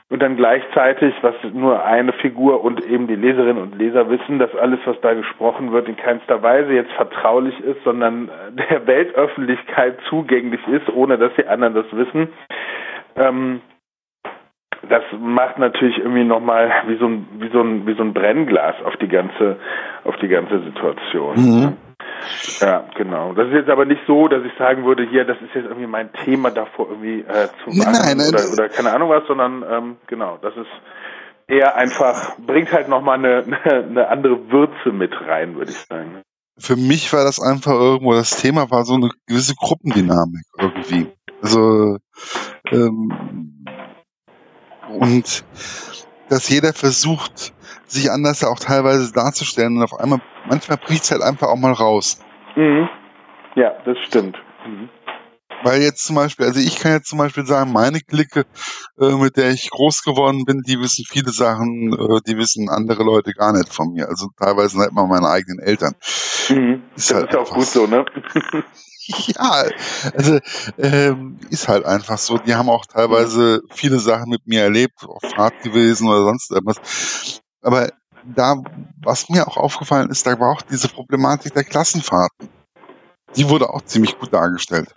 und 0.08 0.22
dann 0.22 0.36
gleichzeitig, 0.36 1.14
was 1.22 1.34
nur 1.52 1.84
eine 1.84 2.12
Figur 2.12 2.62
und 2.62 2.84
eben 2.86 3.08
die 3.08 3.16
Leserinnen 3.16 3.62
und 3.62 3.76
Leser 3.76 4.08
wissen, 4.08 4.38
dass 4.38 4.54
alles, 4.54 4.78
was 4.84 5.00
da 5.00 5.14
gesprochen 5.14 5.72
wird, 5.72 5.88
in 5.88 5.96
keinster 5.96 6.42
Weise 6.42 6.72
jetzt 6.72 6.92
vertraulich 6.92 7.58
ist, 7.60 7.82
sondern 7.82 8.30
der 8.70 8.86
Weltöffentlichkeit 8.86 9.98
zugänglich 10.08 10.60
ist, 10.68 10.88
ohne 10.90 11.18
dass 11.18 11.34
die 11.34 11.46
anderen 11.46 11.74
das 11.74 11.86
wissen. 11.90 12.28
Ähm, 13.16 13.60
das 14.88 15.02
macht 15.18 15.58
natürlich 15.58 15.98
irgendwie 15.98 16.22
nochmal 16.22 16.70
wie 16.86 16.96
so 16.96 17.06
ein, 17.06 17.26
wie 17.38 17.48
so 17.48 17.60
ein, 17.60 17.86
wie 17.88 17.94
so 17.94 18.02
ein 18.02 18.14
Brennglas 18.14 18.76
auf 18.84 18.96
die 18.98 19.08
ganze, 19.08 19.56
auf 20.04 20.16
die 20.18 20.28
ganze 20.28 20.60
Situation. 20.60 21.34
Mhm. 21.34 21.76
Ja, 22.60 22.84
genau. 22.96 23.32
Das 23.32 23.48
ist 23.48 23.54
jetzt 23.54 23.70
aber 23.70 23.84
nicht 23.84 24.00
so, 24.06 24.28
dass 24.28 24.44
ich 24.44 24.52
sagen 24.58 24.84
würde, 24.84 25.06
hier, 25.08 25.24
das 25.24 25.36
ist 25.38 25.54
jetzt 25.54 25.66
irgendwie 25.66 25.86
mein 25.86 26.12
Thema 26.12 26.50
davor 26.50 26.90
irgendwie 26.90 27.20
äh, 27.20 27.48
zu 27.64 27.70
machen 27.70 27.92
nein, 27.92 28.16
nein, 28.16 28.28
oder, 28.28 28.52
oder 28.52 28.68
keine 28.68 28.92
Ahnung 28.92 29.10
was, 29.10 29.26
sondern 29.26 29.64
ähm, 29.68 29.96
genau, 30.06 30.38
das 30.40 30.56
ist 30.56 30.70
eher 31.48 31.76
einfach, 31.76 32.36
bringt 32.38 32.72
halt 32.72 32.88
nochmal 32.88 33.18
eine, 33.18 33.44
eine, 33.64 34.08
andere 34.08 34.50
Würze 34.50 34.92
mit 34.92 35.12
rein, 35.26 35.56
würde 35.56 35.70
ich 35.70 35.78
sagen. 35.78 36.22
Für 36.58 36.76
mich 36.76 37.12
war 37.12 37.24
das 37.24 37.40
einfach 37.40 37.72
irgendwo, 37.72 38.14
das 38.14 38.36
Thema 38.36 38.70
war 38.70 38.84
so 38.84 38.94
eine 38.94 39.10
gewisse 39.26 39.54
Gruppendynamik 39.54 40.44
irgendwie. 40.58 41.08
Also 41.42 41.98
ähm, 42.72 43.64
und 44.88 45.44
dass 46.28 46.48
jeder 46.48 46.72
versucht, 46.72 47.54
sich 47.86 48.10
anders 48.10 48.44
auch 48.44 48.58
teilweise 48.58 49.12
darzustellen 49.12 49.76
und 49.76 49.84
auf 49.84 49.94
einmal, 49.94 50.20
manchmal 50.48 50.78
bricht 50.78 51.04
es 51.04 51.10
halt 51.10 51.22
einfach 51.22 51.48
auch 51.48 51.56
mal 51.56 51.72
raus. 51.72 52.20
Mhm. 52.56 52.88
Ja, 53.54 53.72
das 53.84 53.96
stimmt. 54.06 54.36
Mhm. 54.66 54.88
Weil 55.62 55.80
jetzt 55.82 56.04
zum 56.04 56.16
Beispiel, 56.16 56.46
also 56.46 56.60
ich 56.60 56.76
kann 56.76 56.92
jetzt 56.92 57.08
zum 57.08 57.18
Beispiel 57.18 57.46
sagen, 57.46 57.72
meine 57.72 58.00
Clique, 58.00 58.44
äh, 59.00 59.12
mit 59.12 59.36
der 59.36 59.50
ich 59.50 59.70
groß 59.70 60.02
geworden 60.02 60.44
bin, 60.44 60.62
die 60.66 60.78
wissen 60.78 61.04
viele 61.08 61.32
Sachen, 61.32 61.92
äh, 61.92 62.20
die 62.26 62.36
wissen 62.36 62.68
andere 62.68 63.02
Leute 63.04 63.32
gar 63.32 63.52
nicht 63.52 63.72
von 63.72 63.92
mir. 63.92 64.08
Also 64.08 64.28
teilweise 64.38 64.78
nicht 64.78 64.92
mal 64.92 65.06
meine 65.06 65.28
eigenen 65.28 65.60
Eltern. 65.60 65.94
Mhm. 66.50 66.82
Ist 66.94 67.10
das 67.10 67.16
halt 67.16 67.30
ist 67.30 67.36
auch 67.36 67.54
gut 67.54 67.66
so, 67.66 67.86
ne? 67.86 68.04
ja, 69.36 69.64
also 70.14 70.38
ähm, 70.78 71.38
ist 71.50 71.68
halt 71.68 71.84
einfach 71.84 72.18
so. 72.18 72.38
Die 72.38 72.54
haben 72.54 72.68
auch 72.68 72.86
teilweise 72.86 73.62
viele 73.70 73.98
Sachen 73.98 74.30
mit 74.30 74.46
mir 74.46 74.62
erlebt, 74.62 75.04
auf 75.04 75.22
Fahrt 75.22 75.62
gewesen 75.62 76.08
oder 76.08 76.24
sonst 76.24 76.50
irgendwas. 76.50 77.40
Aber 77.62 77.90
da, 78.24 78.56
was 79.02 79.28
mir 79.28 79.46
auch 79.46 79.56
aufgefallen 79.56 80.10
ist, 80.10 80.26
da 80.26 80.38
war 80.40 80.52
auch 80.52 80.62
diese 80.62 80.88
Problematik 80.88 81.54
der 81.54 81.64
Klassenfahrten. 81.64 82.48
Die 83.36 83.48
wurde 83.48 83.70
auch 83.70 83.82
ziemlich 83.82 84.18
gut 84.18 84.32
dargestellt. 84.32 84.92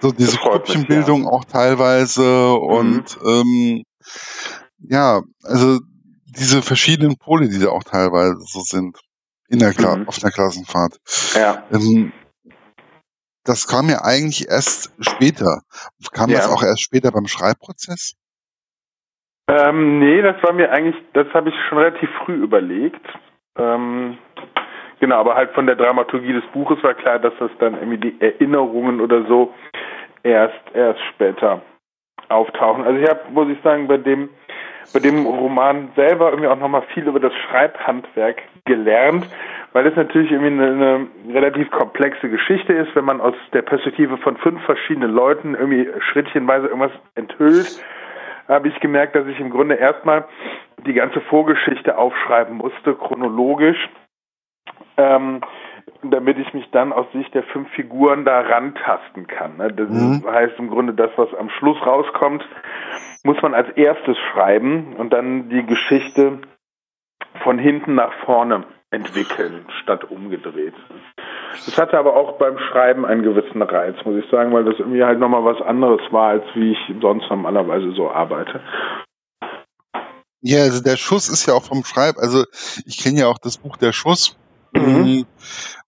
So 0.00 0.12
diese 0.12 0.36
Grüppchenbildung 0.36 1.24
ja. 1.24 1.30
auch 1.30 1.44
teilweise 1.44 2.52
und 2.52 3.22
mhm. 3.22 3.28
ähm, 3.28 3.82
ja, 4.78 5.22
also 5.42 5.80
diese 6.26 6.60
verschiedenen 6.60 7.16
Pole, 7.16 7.48
die 7.48 7.58
da 7.58 7.70
auch 7.70 7.84
teilweise 7.84 8.36
so 8.40 8.60
sind 8.60 8.98
in 9.48 9.58
der 9.58 9.72
Kla 9.72 9.96
mhm. 9.96 10.08
auf 10.08 10.18
der 10.18 10.30
Klassenfahrt. 10.30 10.98
Ja. 11.34 11.64
Ähm, 11.72 12.12
das 13.44 13.68
kam 13.68 13.88
ja 13.88 14.02
eigentlich 14.02 14.48
erst 14.48 14.92
später. 15.00 15.62
Kam 16.12 16.30
ja. 16.30 16.36
das 16.36 16.50
auch 16.50 16.62
erst 16.62 16.82
später 16.82 17.12
beim 17.12 17.26
Schreibprozess? 17.26 18.14
Ähm, 19.48 20.00
nee, 20.00 20.20
das 20.22 20.42
war 20.42 20.52
mir 20.52 20.72
eigentlich, 20.72 20.96
das 21.12 21.28
habe 21.32 21.50
ich 21.50 21.54
schon 21.68 21.78
relativ 21.78 22.10
früh 22.24 22.34
überlegt. 22.34 23.06
Ähm, 23.56 24.18
genau, 24.98 25.16
aber 25.16 25.36
halt 25.36 25.52
von 25.52 25.66
der 25.66 25.76
Dramaturgie 25.76 26.32
des 26.32 26.44
Buches 26.52 26.82
war 26.82 26.94
klar, 26.94 27.20
dass 27.20 27.34
das 27.38 27.50
dann 27.60 27.74
irgendwie 27.74 28.10
die 28.10 28.20
Erinnerungen 28.20 29.00
oder 29.00 29.24
so 29.28 29.54
erst 30.24 30.60
erst 30.74 31.00
später 31.14 31.62
auftauchen. 32.28 32.84
Also 32.84 32.98
ich 33.00 33.08
habe, 33.08 33.20
muss 33.30 33.48
ich 33.48 33.62
sagen, 33.62 33.86
bei 33.86 33.98
dem 33.98 34.30
bei 34.92 35.00
dem 35.00 35.26
Roman 35.26 35.90
selber 35.96 36.30
irgendwie 36.30 36.48
auch 36.48 36.58
nochmal 36.58 36.82
viel 36.94 37.06
über 37.06 37.20
das 37.20 37.32
Schreibhandwerk 37.34 38.42
gelernt, 38.64 39.26
weil 39.72 39.86
es 39.86 39.96
natürlich 39.96 40.30
irgendwie 40.30 40.52
eine, 40.52 41.06
eine, 41.26 41.34
relativ 41.34 41.70
komplexe 41.70 42.28
Geschichte 42.28 42.72
ist, 42.72 42.94
wenn 42.94 43.04
man 43.04 43.20
aus 43.20 43.34
der 43.52 43.62
Perspektive 43.62 44.16
von 44.18 44.36
fünf 44.36 44.62
verschiedenen 44.64 45.12
Leuten 45.12 45.54
irgendwie 45.54 45.88
schrittchenweise 46.10 46.66
irgendwas 46.66 46.92
enthüllt, 47.14 47.82
habe 48.48 48.68
ich 48.68 48.80
gemerkt, 48.80 49.16
dass 49.16 49.26
ich 49.26 49.40
im 49.40 49.50
Grunde 49.50 49.74
erstmal 49.74 50.24
die 50.86 50.94
ganze 50.94 51.20
Vorgeschichte 51.20 51.98
aufschreiben 51.98 52.56
musste, 52.56 52.94
chronologisch, 52.94 53.88
ähm, 54.96 55.40
damit 56.02 56.38
ich 56.38 56.52
mich 56.54 56.68
dann 56.70 56.92
aus 56.92 57.06
Sicht 57.12 57.34
der 57.34 57.42
fünf 57.44 57.68
Figuren 57.70 58.24
da 58.24 58.40
rantasten 58.40 59.26
kann. 59.26 59.56
Ne? 59.56 59.72
Das 59.72 59.88
mhm. 59.88 60.24
heißt 60.26 60.58
im 60.58 60.68
Grunde 60.68 60.94
das, 60.94 61.10
was 61.16 61.32
am 61.34 61.50
Schluss 61.50 61.78
rauskommt, 61.84 62.44
muss 63.24 63.40
man 63.42 63.54
als 63.54 63.68
erstes 63.76 64.16
schreiben 64.32 64.96
und 64.96 65.12
dann 65.12 65.48
die 65.48 65.64
Geschichte 65.64 66.40
von 67.42 67.58
hinten 67.58 67.94
nach 67.94 68.12
vorne 68.24 68.64
entwickeln, 68.90 69.66
statt 69.82 70.04
umgedreht. 70.10 70.74
Das 71.64 71.76
hatte 71.78 71.98
aber 71.98 72.14
auch 72.14 72.38
beim 72.38 72.58
Schreiben 72.58 73.04
einen 73.04 73.22
gewissen 73.22 73.62
Reiz, 73.62 73.96
muss 74.04 74.22
ich 74.22 74.30
sagen, 74.30 74.52
weil 74.52 74.64
das 74.64 74.78
irgendwie 74.78 75.02
halt 75.02 75.18
nochmal 75.18 75.44
was 75.44 75.60
anderes 75.60 76.00
war, 76.10 76.28
als 76.30 76.44
wie 76.54 76.72
ich 76.72 76.78
sonst 77.00 77.28
normalerweise 77.28 77.92
so 77.92 78.10
arbeite. 78.10 78.60
Ja, 80.40 80.62
also 80.62 80.82
der 80.82 80.96
Schuss 80.96 81.28
ist 81.28 81.46
ja 81.46 81.54
auch 81.54 81.64
vom 81.64 81.84
Schreib, 81.84 82.16
also 82.18 82.44
ich 82.84 82.98
kenne 83.02 83.20
ja 83.20 83.26
auch 83.26 83.38
das 83.38 83.58
Buch 83.58 83.76
Der 83.76 83.92
Schuss. 83.92 84.36
Mhm. 84.72 85.26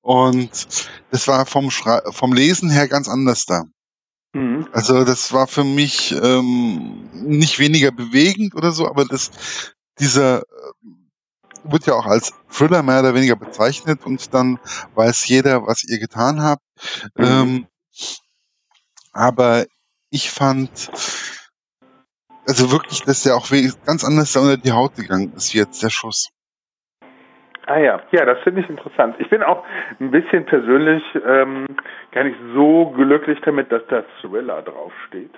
Und 0.08 0.88
das 1.10 1.28
war 1.28 1.44
vom, 1.44 1.70
Schrei 1.70 2.00
vom 2.12 2.32
Lesen 2.32 2.70
her 2.70 2.88
ganz 2.88 3.10
anders 3.10 3.44
da. 3.44 3.64
Mhm. 4.32 4.66
Also 4.72 5.04
das 5.04 5.34
war 5.34 5.46
für 5.46 5.64
mich 5.64 6.12
ähm, 6.12 7.10
nicht 7.12 7.58
weniger 7.58 7.90
bewegend 7.90 8.54
oder 8.54 8.72
so, 8.72 8.88
aber 8.88 9.04
das 9.04 9.30
dieser 9.98 10.38
äh, 10.38 10.44
wird 11.62 11.84
ja 11.84 11.92
auch 11.92 12.06
als 12.06 12.32
Thriller 12.50 12.82
mehr 12.82 13.00
oder 13.00 13.14
weniger 13.14 13.36
bezeichnet 13.36 14.06
und 14.06 14.32
dann 14.32 14.58
weiß 14.94 15.28
jeder, 15.28 15.66
was 15.66 15.84
ihr 15.84 15.98
getan 15.98 16.42
habt. 16.42 16.62
Mhm. 17.14 17.24
Ähm, 17.24 17.66
aber 19.12 19.66
ich 20.08 20.30
fand 20.30 20.90
also 22.46 22.70
wirklich, 22.70 23.02
dass 23.02 23.24
der 23.24 23.36
auch 23.36 23.50
ganz 23.84 24.04
anders 24.04 24.34
unter 24.36 24.56
die 24.56 24.72
Haut 24.72 24.94
gegangen 24.94 25.34
ist 25.34 25.52
wie 25.52 25.58
jetzt 25.58 25.82
der 25.82 25.90
Schuss. 25.90 26.30
Ah 27.68 27.78
ja, 27.78 28.00
ja, 28.12 28.24
das 28.24 28.38
finde 28.40 28.62
ich 28.62 28.70
interessant. 28.70 29.16
Ich 29.18 29.28
bin 29.28 29.42
auch 29.42 29.62
ein 30.00 30.10
bisschen 30.10 30.46
persönlich 30.46 31.02
ähm, 31.26 31.66
gar 32.12 32.24
nicht 32.24 32.38
so 32.54 32.86
glücklich 32.96 33.38
damit, 33.44 33.70
dass 33.70 33.86
da 33.88 34.04
Thriller 34.20 34.62
draufsteht. 34.62 35.30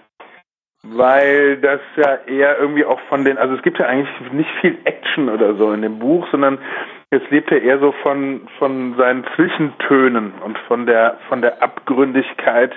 Weil 0.84 1.56
das 1.56 1.80
ja 1.96 2.18
eher 2.26 2.56
irgendwie 2.58 2.84
auch 2.84 3.00
von 3.08 3.24
den, 3.24 3.36
also 3.36 3.56
es 3.56 3.62
gibt 3.62 3.80
ja 3.80 3.86
eigentlich 3.86 4.32
nicht 4.32 4.50
viel 4.60 4.78
Action 4.84 5.28
oder 5.28 5.54
so 5.56 5.72
in 5.72 5.82
dem 5.82 5.98
Buch, 5.98 6.24
sondern 6.30 6.58
es 7.10 7.20
lebt 7.30 7.50
ja 7.50 7.56
eher 7.56 7.80
so 7.80 7.90
von, 8.04 8.48
von 8.60 8.94
seinen 8.96 9.24
Zwischentönen 9.34 10.34
und 10.44 10.56
von 10.68 10.86
der, 10.86 11.18
von 11.28 11.42
der 11.42 11.60
Abgründigkeit, 11.60 12.72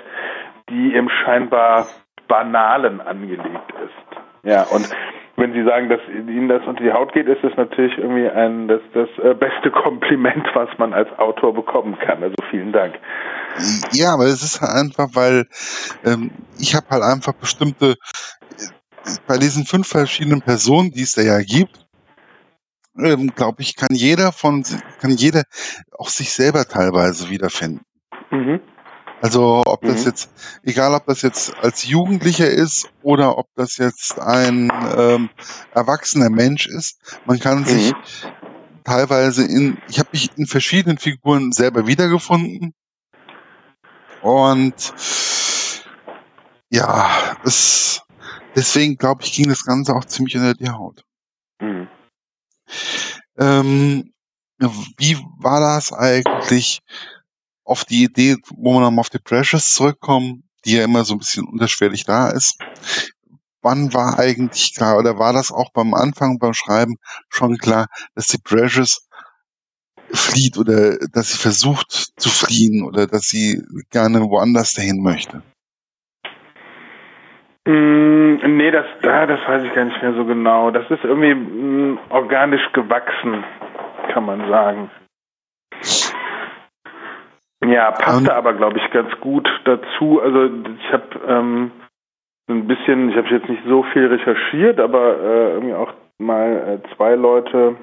die 0.68 0.94
im 0.94 1.08
scheinbar 1.08 1.86
Banalen 2.26 3.00
angelegt 3.00 3.72
ist. 3.84 4.18
Ja, 4.42 4.64
und 4.64 4.90
wenn 5.44 5.52
Sie 5.52 5.64
sagen, 5.68 5.90
dass 5.90 6.00
Ihnen 6.08 6.48
das 6.48 6.62
unter 6.66 6.82
die 6.82 6.92
Haut 6.92 7.12
geht, 7.12 7.26
ist 7.26 7.44
das 7.44 7.52
natürlich 7.58 7.98
irgendwie 7.98 8.28
ein 8.28 8.66
das, 8.66 8.80
das 8.94 9.08
äh, 9.22 9.34
beste 9.34 9.70
Kompliment, 9.84 10.46
was 10.54 10.70
man 10.78 10.94
als 10.94 11.08
Autor 11.18 11.52
bekommen 11.52 11.98
kann. 11.98 12.22
Also 12.22 12.36
vielen 12.50 12.72
Dank. 12.72 12.94
Ja, 13.92 14.14
aber 14.14 14.24
es 14.24 14.42
ist 14.42 14.62
halt 14.62 14.72
einfach, 14.72 15.08
weil 15.12 15.46
ähm, 16.02 16.30
ich 16.58 16.74
habe 16.74 16.86
halt 16.88 17.02
einfach 17.02 17.34
bestimmte 17.34 17.90
äh, 17.90 19.10
bei 19.26 19.36
diesen 19.36 19.66
fünf 19.66 19.86
verschiedenen 19.86 20.40
Personen, 20.40 20.92
die 20.92 21.02
es 21.02 21.12
da 21.12 21.20
ja 21.20 21.38
gibt, 21.40 21.86
ähm, 22.98 23.32
glaube 23.34 23.60
ich, 23.60 23.76
kann 23.76 23.90
jeder 23.92 24.32
von 24.32 24.64
kann 25.00 25.10
jeder 25.10 25.42
auch 25.98 26.08
sich 26.08 26.32
selber 26.32 26.64
teilweise 26.64 27.28
wiederfinden. 27.28 27.84
Mhm. 28.30 28.60
Also 29.20 29.62
ob 29.64 29.80
das 29.82 30.00
mhm. 30.00 30.06
jetzt, 30.06 30.30
egal 30.62 30.94
ob 30.94 31.06
das 31.06 31.22
jetzt 31.22 31.56
als 31.58 31.86
Jugendlicher 31.86 32.48
ist 32.48 32.90
oder 33.02 33.38
ob 33.38 33.46
das 33.54 33.78
jetzt 33.78 34.18
ein 34.18 34.70
ähm, 34.96 35.30
erwachsener 35.72 36.30
Mensch 36.30 36.66
ist, 36.66 36.98
man 37.24 37.38
kann 37.38 37.60
mhm. 37.60 37.66
sich 37.66 37.94
teilweise 38.84 39.44
in, 39.44 39.78
ich 39.88 39.98
habe 39.98 40.10
mich 40.12 40.30
in 40.36 40.46
verschiedenen 40.46 40.98
Figuren 40.98 41.52
selber 41.52 41.86
wiedergefunden. 41.86 42.74
Und 44.20 44.94
ja, 46.70 47.36
es, 47.44 48.02
deswegen 48.54 48.96
glaube 48.96 49.22
ich, 49.22 49.32
ging 49.32 49.48
das 49.48 49.64
Ganze 49.64 49.94
auch 49.94 50.04
ziemlich 50.04 50.36
unter 50.36 50.54
die 50.54 50.70
Haut. 50.70 51.04
Mhm. 51.60 51.88
Ähm, 53.38 54.12
wie 54.98 55.18
war 55.38 55.60
das 55.60 55.92
eigentlich 55.92 56.80
auf 57.64 57.84
die 57.84 58.04
Idee, 58.04 58.36
wo 58.54 58.74
wir 58.74 58.80
nochmal 58.80 59.00
auf 59.00 59.10
die 59.10 59.18
Precious 59.18 59.74
zurückkommen, 59.74 60.44
die 60.64 60.76
ja 60.76 60.84
immer 60.84 61.04
so 61.04 61.14
ein 61.14 61.18
bisschen 61.18 61.46
unterschwellig 61.46 62.04
da 62.04 62.28
ist. 62.28 62.58
wann 63.62 63.94
war 63.94 64.18
eigentlich 64.18 64.74
klar 64.74 64.98
oder 64.98 65.18
war 65.18 65.32
das 65.32 65.50
auch 65.50 65.72
beim 65.72 65.94
Anfang 65.94 66.38
beim 66.38 66.52
Schreiben 66.52 66.96
schon 67.30 67.56
klar, 67.56 67.86
dass 68.14 68.26
die 68.26 68.38
Precious 68.38 69.08
flieht 70.12 70.58
oder 70.58 70.98
dass 71.12 71.32
sie 71.32 71.38
versucht 71.38 71.90
zu 71.90 72.28
fliehen 72.28 72.84
oder 72.84 73.06
dass 73.06 73.22
sie 73.22 73.62
gerne 73.90 74.20
woanders 74.20 74.74
dahin 74.74 75.02
möchte? 75.02 75.42
Mm, 77.66 78.56
nee, 78.56 78.70
das, 78.70 78.84
ah, 79.02 79.26
das 79.26 79.40
weiß 79.48 79.64
ich 79.64 79.74
gar 79.74 79.86
nicht 79.86 80.02
mehr 80.02 80.14
so 80.14 80.26
genau. 80.26 80.70
Das 80.70 80.90
ist 80.90 81.02
irgendwie 81.02 81.34
mm, 81.34 81.98
organisch 82.10 82.70
gewachsen, 82.74 83.44
kann 84.12 84.26
man 84.26 84.48
sagen. 84.50 84.90
Ja, 87.66 87.92
passte 87.92 88.30
um, 88.30 88.36
aber, 88.36 88.54
glaube 88.54 88.78
ich, 88.78 88.90
ganz 88.90 89.10
gut 89.20 89.48
dazu. 89.64 90.20
Also 90.20 90.44
ich 90.78 90.92
habe 90.92 91.20
ähm, 91.26 91.70
ein 92.48 92.66
bisschen, 92.66 93.10
ich 93.10 93.16
habe 93.16 93.28
jetzt 93.28 93.48
nicht 93.48 93.62
so 93.66 93.82
viel 93.84 94.06
recherchiert, 94.06 94.80
aber 94.80 95.18
äh, 95.20 95.52
irgendwie 95.54 95.74
auch 95.74 95.92
mal 96.18 96.80
äh, 96.82 96.94
zwei 96.96 97.14
Leute 97.14 97.76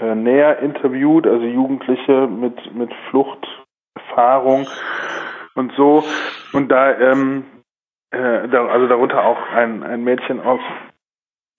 äh, 0.00 0.14
näher 0.14 0.58
interviewt, 0.58 1.26
also 1.26 1.44
Jugendliche 1.44 2.26
mit, 2.26 2.74
mit 2.74 2.92
Fluchterfahrung 3.10 4.66
und 5.54 5.72
so. 5.76 6.04
Und 6.52 6.68
da, 6.68 6.98
ähm, 6.98 7.44
äh, 8.10 8.48
da, 8.48 8.66
also 8.66 8.86
darunter 8.86 9.24
auch 9.24 9.40
ein, 9.54 9.82
ein 9.82 10.04
Mädchen 10.04 10.40
aus 10.40 10.60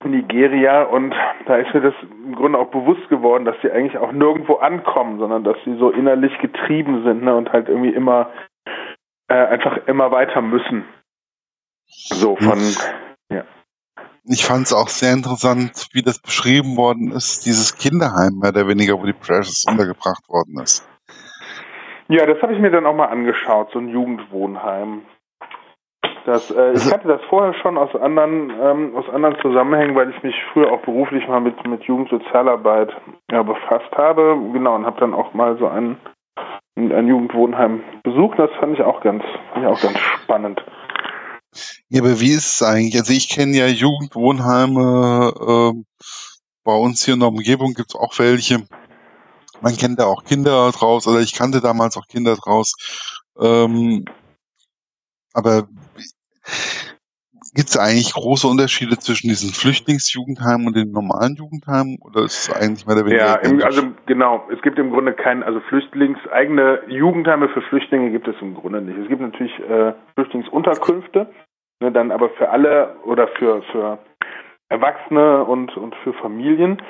Nigeria 0.09 0.83
und 0.83 1.13
da 1.45 1.57
ist 1.57 1.73
mir 1.73 1.81
das 1.81 1.93
im 2.01 2.35
Grunde 2.35 2.59
auch 2.59 2.69
bewusst 2.71 3.07
geworden, 3.09 3.45
dass 3.45 3.55
sie 3.61 3.71
eigentlich 3.71 3.97
auch 3.97 4.11
nirgendwo 4.11 4.55
ankommen, 4.55 5.19
sondern 5.19 5.43
dass 5.43 5.57
sie 5.65 5.75
so 5.77 5.89
innerlich 5.89 6.37
getrieben 6.39 7.03
sind 7.03 7.23
ne, 7.23 7.35
und 7.35 7.51
halt 7.51 7.69
irgendwie 7.69 7.93
immer 7.93 8.31
äh, 9.27 9.33
einfach 9.33 9.87
immer 9.87 10.11
weiter 10.11 10.41
müssen. 10.41 10.85
So 11.85 12.35
von 12.35 12.59
ja. 13.29 13.43
Ich 14.25 14.45
fand 14.45 14.67
es 14.67 14.73
auch 14.73 14.87
sehr 14.87 15.13
interessant, 15.13 15.89
wie 15.91 16.01
das 16.01 16.19
beschrieben 16.19 16.77
worden 16.77 17.11
ist, 17.11 17.45
dieses 17.45 17.77
Kinderheim 17.77 18.39
mehr 18.39 18.51
oder 18.51 18.67
weniger, 18.67 18.99
wo 18.99 19.05
die 19.05 19.13
Precious 19.13 19.65
untergebracht 19.67 20.27
worden 20.29 20.61
ist. 20.61 20.87
Ja, 22.07 22.25
das 22.25 22.41
habe 22.41 22.53
ich 22.53 22.59
mir 22.59 22.71
dann 22.71 22.85
auch 22.85 22.95
mal 22.95 23.07
angeschaut, 23.07 23.71
so 23.73 23.79
ein 23.79 23.89
Jugendwohnheim. 23.89 25.03
Das, 26.25 26.49
äh, 26.51 26.73
ich 26.73 26.89
kannte 26.89 27.07
das 27.09 27.21
vorher 27.29 27.53
schon 27.55 27.77
aus 27.77 27.93
anderen, 27.95 28.49
ähm, 28.61 28.95
aus 28.95 29.09
anderen 29.09 29.37
Zusammenhängen, 29.41 29.95
weil 29.95 30.09
ich 30.09 30.23
mich 30.23 30.35
früher 30.53 30.71
auch 30.71 30.81
beruflich 30.81 31.27
mal 31.27 31.41
mit, 31.41 31.55
mit 31.67 31.83
Jugendsozialarbeit 31.83 32.91
ja, 33.29 33.43
befasst 33.43 33.91
habe. 33.95 34.37
Genau, 34.53 34.75
und 34.75 34.85
habe 34.85 34.99
dann 34.99 35.13
auch 35.13 35.33
mal 35.33 35.57
so 35.57 35.67
ein, 35.67 35.97
ein 36.75 37.07
Jugendwohnheim 37.07 37.83
besucht. 38.03 38.39
Das 38.39 38.49
fand 38.59 38.73
ich 38.73 38.81
auch 38.81 39.01
ganz, 39.01 39.23
fand 39.51 39.65
ich 39.65 39.71
auch 39.71 39.81
ganz 39.81 39.97
spannend. 39.99 40.63
Ja, 41.89 42.01
aber 42.01 42.19
wie 42.21 42.31
ist 42.31 42.61
es 42.61 42.63
eigentlich? 42.63 42.95
Also 42.95 43.13
ich 43.13 43.29
kenne 43.29 43.57
ja 43.57 43.67
Jugendwohnheime, 43.67 45.33
äh, 45.39 45.73
bei 46.63 46.75
uns 46.75 47.03
hier 47.03 47.15
in 47.15 47.19
der 47.19 47.29
Umgebung 47.29 47.73
gibt 47.73 47.89
es 47.93 47.99
auch 47.99 48.17
welche. 48.17 48.65
Man 49.61 49.75
kennt 49.77 49.99
da 49.99 50.05
auch 50.05 50.23
Kinder 50.23 50.71
draus, 50.71 51.05
oder 51.07 51.19
ich 51.19 51.33
kannte 51.33 51.61
damals 51.61 51.97
auch 51.97 52.07
Kinder 52.07 52.35
draus. 52.35 52.75
Ähm, 53.39 54.05
aber 55.33 55.67
Gibt 57.55 57.69
es 57.69 57.77
eigentlich 57.77 58.13
große 58.13 58.47
Unterschiede 58.47 58.97
zwischen 58.97 59.27
diesen 59.27 59.53
Flüchtlingsjugendheimen 59.53 60.65
und 60.65 60.75
den 60.75 60.91
normalen 60.91 61.35
Jugendheimen 61.35 61.99
oder 62.01 62.25
ist 62.25 62.49
es 62.49 62.51
eigentlich 62.51 62.87
mehr 62.87 62.95
oder 62.95 63.05
weniger? 63.05 63.25
Ja, 63.25 63.35
im, 63.35 63.61
also 63.61 63.83
genau. 64.07 64.47
Es 64.51 64.59
gibt 64.63 64.79
im 64.79 64.89
Grunde 64.89 65.13
kein, 65.13 65.43
also 65.43 65.59
Flüchtlings, 65.69 66.17
eigene 66.31 66.81
Jugendheime 66.87 67.49
für 67.49 67.61
Flüchtlinge 67.61 68.09
gibt 68.09 68.27
es 68.27 68.35
im 68.41 68.55
Grunde 68.55 68.81
nicht. 68.81 68.97
Es 68.97 69.07
gibt 69.07 69.21
natürlich 69.21 69.53
äh, 69.69 69.93
Flüchtlingsunterkünfte, 70.15 71.27
ne, 71.79 71.91
dann 71.91 72.11
aber 72.11 72.31
für 72.31 72.49
alle 72.49 72.95
oder 73.05 73.27
für, 73.37 73.61
für 73.71 73.99
Erwachsene 74.69 75.43
und, 75.43 75.77
und 75.77 75.93
für 76.03 76.13
Familien. 76.13 76.81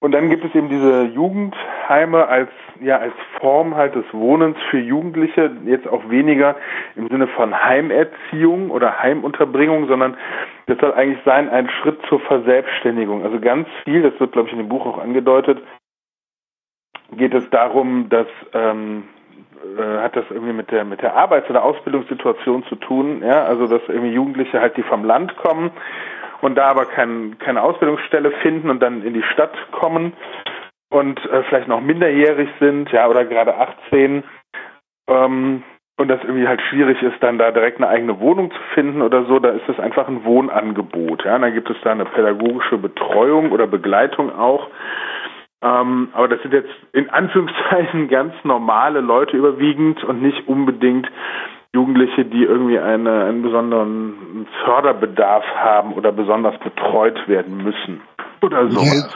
Und 0.00 0.12
dann 0.12 0.30
gibt 0.30 0.44
es 0.44 0.54
eben 0.54 0.68
diese 0.68 1.06
Jugendheime 1.06 2.28
als, 2.28 2.50
ja, 2.80 2.98
als 2.98 3.14
Form 3.40 3.74
halt 3.74 3.96
des 3.96 4.04
Wohnens 4.12 4.56
für 4.70 4.78
Jugendliche, 4.78 5.50
jetzt 5.64 5.88
auch 5.88 6.08
weniger 6.08 6.54
im 6.94 7.08
Sinne 7.08 7.26
von 7.26 7.64
Heimerziehung 7.64 8.70
oder 8.70 9.02
Heimunterbringung, 9.02 9.88
sondern 9.88 10.16
das 10.66 10.78
soll 10.78 10.92
eigentlich 10.92 11.18
sein, 11.24 11.48
ein 11.48 11.68
Schritt 11.68 11.98
zur 12.08 12.20
Verselbstständigung. 12.20 13.24
Also 13.24 13.40
ganz 13.40 13.66
viel, 13.82 14.02
das 14.02 14.18
wird, 14.20 14.32
glaube 14.32 14.48
ich, 14.48 14.52
in 14.52 14.60
dem 14.60 14.68
Buch 14.68 14.86
auch 14.86 14.98
angedeutet, 14.98 15.60
geht 17.16 17.34
es 17.34 17.48
darum, 17.50 18.08
dass 18.08 18.28
ähm, 18.52 19.04
äh, 19.76 19.98
hat 19.98 20.14
das 20.14 20.26
irgendwie 20.30 20.52
mit 20.52 20.70
der 20.70 20.84
mit 20.84 21.02
der 21.02 21.16
Arbeits- 21.16 21.50
oder 21.50 21.64
Ausbildungssituation 21.64 22.64
zu 22.64 22.76
tun, 22.76 23.22
ja, 23.24 23.44
also 23.44 23.66
dass 23.66 23.82
irgendwie 23.88 24.12
Jugendliche 24.12 24.60
halt, 24.60 24.76
die 24.76 24.82
vom 24.84 25.04
Land 25.04 25.36
kommen 25.38 25.72
und 26.40 26.54
da 26.56 26.68
aber 26.68 26.86
kein, 26.86 27.38
keine 27.38 27.62
Ausbildungsstelle 27.62 28.30
finden 28.42 28.70
und 28.70 28.80
dann 28.80 29.02
in 29.02 29.14
die 29.14 29.22
Stadt 29.22 29.56
kommen 29.72 30.12
und 30.90 31.18
äh, 31.26 31.42
vielleicht 31.44 31.68
noch 31.68 31.80
minderjährig 31.80 32.48
sind, 32.60 32.90
ja, 32.92 33.08
oder 33.08 33.24
gerade 33.24 33.56
18 33.56 34.24
ähm, 35.08 35.62
und 35.98 36.08
das 36.08 36.22
irgendwie 36.22 36.46
halt 36.46 36.62
schwierig 36.62 37.02
ist, 37.02 37.20
dann 37.20 37.38
da 37.38 37.50
direkt 37.50 37.78
eine 37.78 37.88
eigene 37.88 38.20
Wohnung 38.20 38.52
zu 38.52 38.60
finden 38.74 39.02
oder 39.02 39.24
so, 39.24 39.40
da 39.40 39.50
ist 39.50 39.68
es 39.68 39.80
einfach 39.80 40.06
ein 40.08 40.24
Wohnangebot, 40.24 41.24
ja, 41.24 41.36
und 41.36 41.42
dann 41.42 41.54
gibt 41.54 41.70
es 41.70 41.76
da 41.82 41.92
eine 41.92 42.04
pädagogische 42.04 42.78
Betreuung 42.78 43.50
oder 43.52 43.66
Begleitung 43.66 44.34
auch. 44.34 44.68
Ähm, 45.60 46.10
aber 46.12 46.28
das 46.28 46.40
sind 46.42 46.54
jetzt 46.54 46.70
in 46.92 47.10
Anführungszeichen 47.10 48.08
ganz 48.08 48.32
normale 48.44 49.00
Leute 49.00 49.36
überwiegend 49.36 50.04
und 50.04 50.22
nicht 50.22 50.46
unbedingt 50.46 51.10
Jugendliche, 51.74 52.24
die 52.24 52.44
irgendwie 52.44 52.78
eine, 52.78 53.24
einen 53.24 53.42
besonderen 53.42 54.46
Förderbedarf 54.64 55.44
haben 55.56 55.92
oder 55.92 56.12
besonders 56.12 56.58
betreut 56.60 57.28
werden 57.28 57.62
müssen 57.62 58.00
oder 58.42 58.70
sowas. 58.70 59.08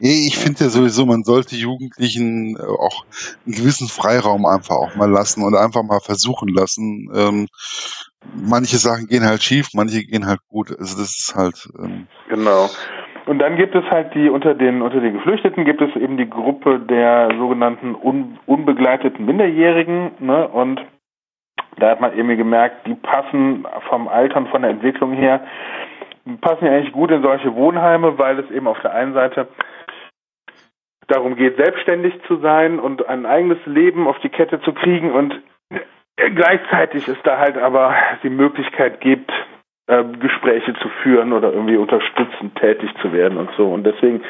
Nee, 0.00 0.26
ich 0.26 0.38
finde 0.38 0.64
ja 0.64 0.70
sowieso, 0.70 1.04
man 1.06 1.24
sollte 1.24 1.56
Jugendlichen 1.56 2.56
äh, 2.56 2.62
auch 2.62 3.04
einen 3.44 3.54
gewissen 3.54 3.88
Freiraum 3.88 4.46
einfach 4.46 4.76
auch 4.76 4.96
mal 4.96 5.10
lassen 5.10 5.44
und 5.44 5.54
einfach 5.54 5.82
mal 5.82 6.00
versuchen 6.00 6.48
lassen. 6.48 7.10
Ähm, 7.14 7.46
manche 8.34 8.76
Sachen 8.78 9.06
gehen 9.08 9.24
halt 9.24 9.42
schief, 9.42 9.68
manche 9.74 10.02
gehen 10.04 10.26
halt 10.26 10.40
gut. 10.48 10.70
Also 10.70 10.98
das 10.98 11.18
ist 11.18 11.34
halt. 11.36 11.68
Ähm 11.78 12.06
genau. 12.28 12.70
Und 13.26 13.38
dann 13.38 13.56
gibt 13.56 13.74
es 13.74 13.84
halt 13.84 14.14
die 14.14 14.30
unter 14.30 14.54
den 14.54 14.82
unter 14.82 15.00
den 15.00 15.12
Geflüchteten 15.12 15.64
gibt 15.64 15.82
es 15.82 15.94
eben 15.94 16.16
die 16.16 16.28
Gruppe 16.28 16.80
der 16.80 17.30
sogenannten 17.38 17.94
un, 17.94 18.38
unbegleiteten 18.46 19.24
Minderjährigen, 19.24 20.12
ne? 20.18 20.48
Und 20.48 20.80
da 21.78 21.90
hat 21.90 22.00
man 22.00 22.14
irgendwie 22.14 22.36
gemerkt, 22.36 22.86
die 22.86 22.94
passen 22.94 23.66
vom 23.88 24.08
Alter 24.08 24.38
und 24.38 24.48
von 24.48 24.62
der 24.62 24.70
Entwicklung 24.70 25.12
her, 25.12 25.40
passen 26.40 26.66
ja 26.66 26.72
eigentlich 26.72 26.92
gut 26.92 27.10
in 27.10 27.22
solche 27.22 27.54
Wohnheime, 27.54 28.18
weil 28.18 28.38
es 28.38 28.50
eben 28.50 28.66
auf 28.66 28.80
der 28.80 28.94
einen 28.94 29.14
Seite 29.14 29.48
darum 31.08 31.34
geht, 31.36 31.56
selbstständig 31.56 32.14
zu 32.28 32.36
sein 32.36 32.78
und 32.78 33.08
ein 33.08 33.26
eigenes 33.26 33.58
Leben 33.66 34.06
auf 34.06 34.18
die 34.20 34.28
Kette 34.28 34.60
zu 34.60 34.72
kriegen 34.72 35.10
und 35.12 35.40
gleichzeitig 36.16 37.08
es 37.08 37.16
da 37.24 37.38
halt 37.38 37.56
aber 37.56 37.94
die 38.22 38.30
Möglichkeit 38.30 39.00
gibt, 39.00 39.32
äh, 39.86 40.04
Gespräche 40.20 40.74
zu 40.74 40.88
führen 41.02 41.32
oder 41.32 41.52
irgendwie 41.52 41.76
unterstützend 41.76 42.54
tätig 42.56 42.90
zu 43.02 43.12
werden 43.12 43.38
und 43.38 43.50
so. 43.56 43.72
Und 43.72 43.84
deswegen 43.84 44.22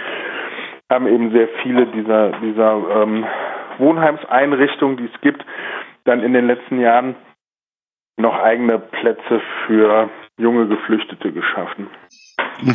haben 0.91 1.07
eben 1.07 1.33
sehr 1.33 1.49
viele 1.63 1.87
dieser, 1.87 2.31
dieser 2.41 3.03
ähm, 3.03 3.27
Wohnheimseinrichtungen, 3.79 4.97
die 4.97 5.11
es 5.13 5.21
gibt, 5.21 5.45
dann 6.05 6.23
in 6.23 6.33
den 6.33 6.47
letzten 6.47 6.81
Jahren 6.81 7.17
noch 8.17 8.35
eigene 8.35 8.79
Plätze 8.79 9.41
für 9.67 10.11
junge 10.39 10.69
Geflüchtete 10.69 11.33
geschaffen. 11.33 11.89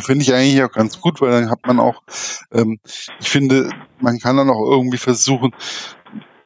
Finde 0.00 0.22
ich 0.22 0.34
eigentlich 0.34 0.62
auch 0.62 0.72
ganz 0.72 1.00
gut, 1.00 1.20
weil 1.20 1.30
dann 1.30 1.50
hat 1.50 1.66
man 1.66 1.78
auch, 1.78 2.02
ähm, 2.52 2.78
ich 3.20 3.28
finde, 3.28 3.70
man 4.00 4.18
kann 4.18 4.36
dann 4.36 4.50
auch 4.50 4.70
irgendwie 4.70 4.98
versuchen, 4.98 5.52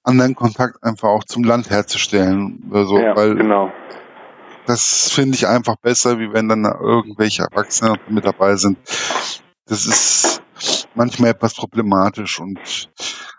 anderen 0.04 0.34
Kontakt 0.34 0.82
einfach 0.82 1.08
auch 1.08 1.24
zum 1.24 1.44
Land 1.44 1.70
herzustellen. 1.70 2.70
Also, 2.72 2.98
ja, 2.98 3.16
weil 3.16 3.34
genau. 3.34 3.72
Das 4.66 5.10
finde 5.12 5.34
ich 5.34 5.46
einfach 5.46 5.76
besser, 5.76 6.18
wie 6.18 6.32
wenn 6.32 6.48
dann 6.48 6.64
irgendwelche 6.64 7.42
Erwachsene 7.42 7.94
mit 8.08 8.24
dabei 8.24 8.56
sind. 8.56 8.78
Das 9.66 9.86
ist 9.86 10.42
manchmal 10.94 11.30
etwas 11.30 11.54
problematisch 11.54 12.40
und 12.40 12.58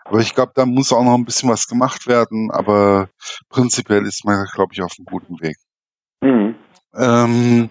aber 0.04 0.20
ich 0.20 0.34
glaube, 0.34 0.52
da 0.54 0.66
muss 0.66 0.92
auch 0.92 1.04
noch 1.04 1.14
ein 1.14 1.24
bisschen 1.24 1.48
was 1.48 1.66
gemacht 1.66 2.06
werden, 2.06 2.50
aber 2.50 3.08
prinzipiell 3.48 4.04
ist 4.06 4.24
man, 4.24 4.46
glaube 4.52 4.72
ich, 4.72 4.82
auf 4.82 4.92
einem 4.98 5.06
guten 5.06 5.40
Weg. 5.40 5.56
Mhm. 6.20 6.56
Ähm, 6.94 7.70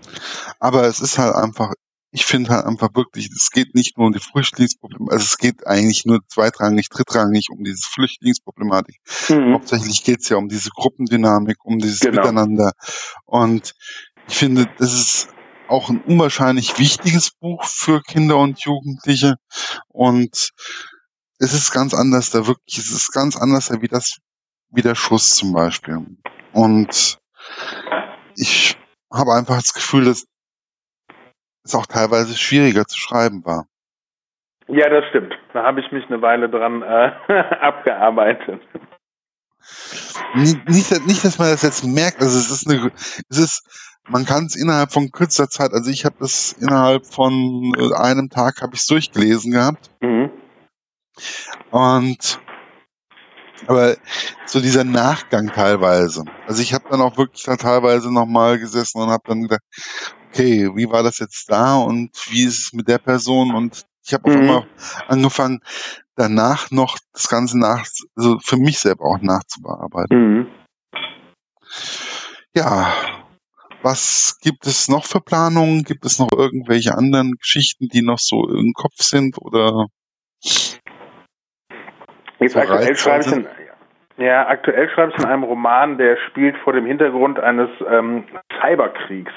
aber 0.59 0.83
es 0.83 0.99
ist 0.99 1.17
halt 1.17 1.35
einfach, 1.35 1.73
ich 2.11 2.25
finde 2.25 2.49
halt 2.49 2.65
einfach 2.65 2.89
wirklich, 2.95 3.29
es 3.31 3.49
geht 3.51 3.75
nicht 3.75 3.97
nur 3.97 4.07
um 4.07 4.13
die 4.13 4.19
Flüchtlingsproblematik, 4.19 5.13
also 5.13 5.23
es 5.23 5.37
geht 5.37 5.65
eigentlich 5.67 6.05
nur 6.05 6.19
zweitrangig, 6.27 6.89
drittrangig 6.89 7.47
um 7.51 7.63
diese 7.63 7.87
Flüchtlingsproblematik. 7.89 8.97
Mhm. 9.29 9.53
Hauptsächlich 9.53 10.03
geht 10.03 10.21
es 10.21 10.29
ja 10.29 10.37
um 10.37 10.49
diese 10.49 10.69
Gruppendynamik, 10.71 11.57
um 11.63 11.79
dieses 11.79 11.99
genau. 11.99 12.21
Miteinander. 12.21 12.71
Und 13.25 13.73
ich 14.27 14.35
finde, 14.35 14.67
das 14.77 14.93
ist 14.93 15.29
auch 15.71 15.89
ein 15.89 16.01
unwahrscheinlich 16.01 16.77
wichtiges 16.79 17.31
Buch 17.31 17.63
für 17.63 18.01
Kinder 18.01 18.37
und 18.37 18.59
Jugendliche. 18.63 19.35
Und 19.87 20.51
es 21.41 21.53
ist 21.53 21.71
ganz 21.71 21.93
anders, 21.93 22.29
da 22.29 22.45
wirklich, 22.45 22.77
es 22.77 22.91
ist 22.91 23.11
ganz 23.11 23.35
anders 23.35 23.71
wie 23.81 23.87
das, 23.87 24.19
wie 24.69 24.83
der 24.83 24.95
Schuss 24.95 25.35
zum 25.35 25.53
Beispiel. 25.53 26.05
Und 26.53 27.19
ich 28.35 28.77
habe 29.11 29.33
einfach 29.33 29.55
das 29.55 29.73
Gefühl, 29.73 30.05
dass 30.05 30.27
es 31.63 31.75
auch 31.75 31.87
teilweise 31.87 32.37
schwieriger 32.37 32.85
zu 32.85 32.97
schreiben 32.97 33.43
war. 33.43 33.65
Ja, 34.67 34.87
das 34.89 35.05
stimmt. 35.09 35.33
Da 35.53 35.63
habe 35.63 35.81
ich 35.81 35.91
mich 35.91 36.05
eine 36.05 36.21
Weile 36.21 36.47
dran 36.47 36.83
äh, 36.83 37.11
abgearbeitet. 37.59 38.61
Nicht, 40.35 41.07
nicht, 41.07 41.25
dass 41.25 41.39
man 41.39 41.49
das 41.49 41.63
jetzt 41.63 41.83
merkt. 41.83 42.21
Also 42.21 42.37
es 42.37 42.51
ist 42.51 42.69
eine, 42.69 42.91
es 43.29 43.37
ist, 43.37 43.99
man 44.07 44.25
kann 44.25 44.45
es 44.45 44.55
innerhalb 44.55 44.91
von 44.91 45.11
kürzester 45.11 45.49
Zeit. 45.49 45.73
Also 45.73 45.89
ich 45.89 46.05
habe 46.05 46.23
es 46.23 46.53
innerhalb 46.53 47.05
von 47.05 47.73
äh, 47.77 47.95
einem 47.95 48.29
Tag 48.29 48.61
habe 48.61 48.75
ich 48.75 48.81
es 48.81 48.87
durchgelesen 48.87 49.51
gehabt. 49.51 49.89
Mhm. 50.01 50.31
Und 51.71 52.39
aber 53.67 53.95
so 54.45 54.59
dieser 54.59 54.83
Nachgang 54.83 55.51
teilweise. 55.53 56.23
Also 56.47 56.61
ich 56.61 56.73
habe 56.73 56.89
dann 56.89 57.01
auch 57.01 57.17
wirklich 57.17 57.43
dann 57.43 57.57
teilweise 57.57 58.11
nochmal 58.11 58.59
gesessen 58.59 58.99
und 59.01 59.09
habe 59.09 59.23
dann 59.27 59.43
gedacht, 59.43 59.61
okay, 60.29 60.69
wie 60.75 60.89
war 60.89 61.03
das 61.03 61.19
jetzt 61.19 61.49
da 61.49 61.75
und 61.75 62.09
wie 62.29 62.43
ist 62.43 62.59
es 62.59 62.73
mit 62.73 62.87
der 62.87 62.97
Person 62.97 63.53
und 63.53 63.85
ich 64.03 64.13
habe 64.13 64.31
auch 64.31 64.35
mhm. 64.35 64.41
immer 64.41 64.67
angefangen, 65.07 65.59
danach 66.15 66.71
noch 66.71 66.97
das 67.13 67.27
Ganze 67.27 67.59
nach, 67.59 67.85
also 68.15 68.39
für 68.39 68.57
mich 68.57 68.79
selber 68.79 69.05
auch 69.05 69.21
nachzubearbeiten. 69.21 70.17
Mhm. 70.17 70.47
Ja, 72.55 72.93
was 73.83 74.37
gibt 74.41 74.67
es 74.67 74.87
noch 74.87 75.05
für 75.05 75.21
Planungen? 75.21 75.83
Gibt 75.83 76.05
es 76.05 76.19
noch 76.19 76.31
irgendwelche 76.35 76.95
anderen 76.95 77.33
Geschichten, 77.33 77.87
die 77.87 78.01
noch 78.01 78.19
so 78.19 78.47
im 78.49 78.73
Kopf 78.73 78.97
sind 78.97 79.37
oder? 79.37 79.87
Jetzt 82.41 82.57
aktuell 82.57 82.95
schreibe 82.95 83.23
ich 83.23 83.31
in, 83.31 83.47
ja, 84.17 84.47
aktuell 84.47 84.89
schreibe 84.89 85.13
ich 85.15 85.19
in 85.19 85.29
einem 85.29 85.43
Roman, 85.43 85.97
der 85.97 86.17
spielt 86.27 86.57
vor 86.57 86.73
dem 86.73 86.85
Hintergrund 86.85 87.39
eines 87.39 87.69
ähm, 87.87 88.25
Cyberkriegs. 88.59 89.33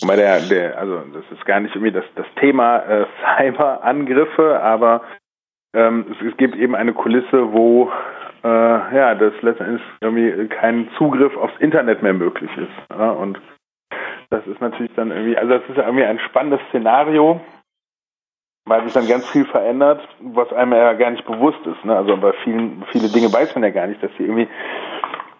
Wobei 0.00 0.16
der, 0.16 0.40
der, 0.40 0.78
also 0.78 1.00
das 1.12 1.24
ist 1.32 1.44
gar 1.44 1.58
nicht 1.58 1.74
irgendwie 1.74 1.92
das, 1.92 2.04
das 2.14 2.26
Thema 2.36 2.78
äh, 2.78 3.06
Cyberangriffe, 3.36 4.60
aber 4.60 5.02
ähm, 5.74 6.06
es, 6.12 6.26
es, 6.32 6.36
gibt 6.36 6.56
eben 6.56 6.76
eine 6.76 6.92
Kulisse, 6.92 7.52
wo 7.52 7.90
äh, 8.44 8.48
ja, 8.48 9.14
das 9.16 9.34
letztendlich 9.42 9.82
irgendwie 10.00 10.46
kein 10.48 10.88
Zugriff 10.96 11.36
aufs 11.36 11.58
Internet 11.58 12.02
mehr 12.02 12.14
möglich 12.14 12.50
ist. 12.56 12.96
Ja? 12.96 13.10
Und 13.10 13.40
das 14.30 14.46
ist 14.46 14.60
natürlich 14.60 14.92
dann 14.94 15.10
irgendwie, 15.10 15.36
also 15.36 15.58
das 15.58 15.68
ist 15.68 15.78
irgendwie 15.78 16.04
ein 16.04 16.20
spannendes 16.20 16.60
Szenario, 16.68 17.40
weil 18.68 18.84
sich 18.84 18.92
dann 18.92 19.08
ganz 19.08 19.26
viel 19.28 19.46
verändert, 19.46 20.06
was 20.20 20.52
einem 20.52 20.72
ja 20.72 20.92
gar 20.92 21.10
nicht 21.10 21.26
bewusst 21.26 21.60
ist. 21.66 21.84
Ne? 21.84 21.96
Also 21.96 22.16
bei 22.16 22.32
vielen, 22.44 22.84
viele 22.92 23.08
Dinge 23.08 23.32
weiß 23.32 23.54
man 23.54 23.64
ja 23.64 23.70
gar 23.70 23.86
nicht, 23.86 24.02
dass 24.02 24.10
sie 24.18 24.24
irgendwie 24.24 24.48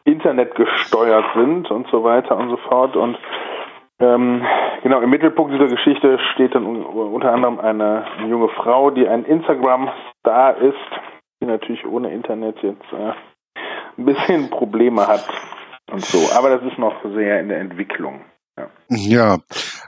Internet 0.04 0.54
gesteuert 0.54 1.26
sind 1.34 1.70
und 1.70 1.86
so 1.90 2.02
weiter 2.02 2.36
und 2.36 2.48
so 2.50 2.56
fort. 2.56 2.96
Und 2.96 3.18
ähm, 4.00 4.44
genau, 4.82 5.00
im 5.00 5.10
Mittelpunkt 5.10 5.52
dieser 5.52 5.68
Geschichte 5.68 6.18
steht 6.34 6.54
dann 6.54 6.64
unter 6.64 7.32
anderem 7.32 7.60
eine, 7.60 8.06
junge 8.26 8.48
Frau, 8.48 8.90
die 8.90 9.06
ein 9.06 9.24
Instagram-Star 9.24 10.56
ist, 10.58 10.76
die 11.40 11.46
natürlich 11.46 11.86
ohne 11.86 12.12
Internet 12.12 12.56
jetzt 12.62 12.92
äh, 12.92 13.12
ein 13.98 14.04
bisschen 14.04 14.50
Probleme 14.50 15.06
hat 15.06 15.28
und 15.90 16.04
so. 16.04 16.34
Aber 16.36 16.48
das 16.48 16.62
ist 16.62 16.78
noch 16.78 16.94
sehr 17.14 17.40
in 17.40 17.48
der 17.48 17.60
Entwicklung. 17.60 18.22
Ja, 18.56 18.68
ja 18.88 19.36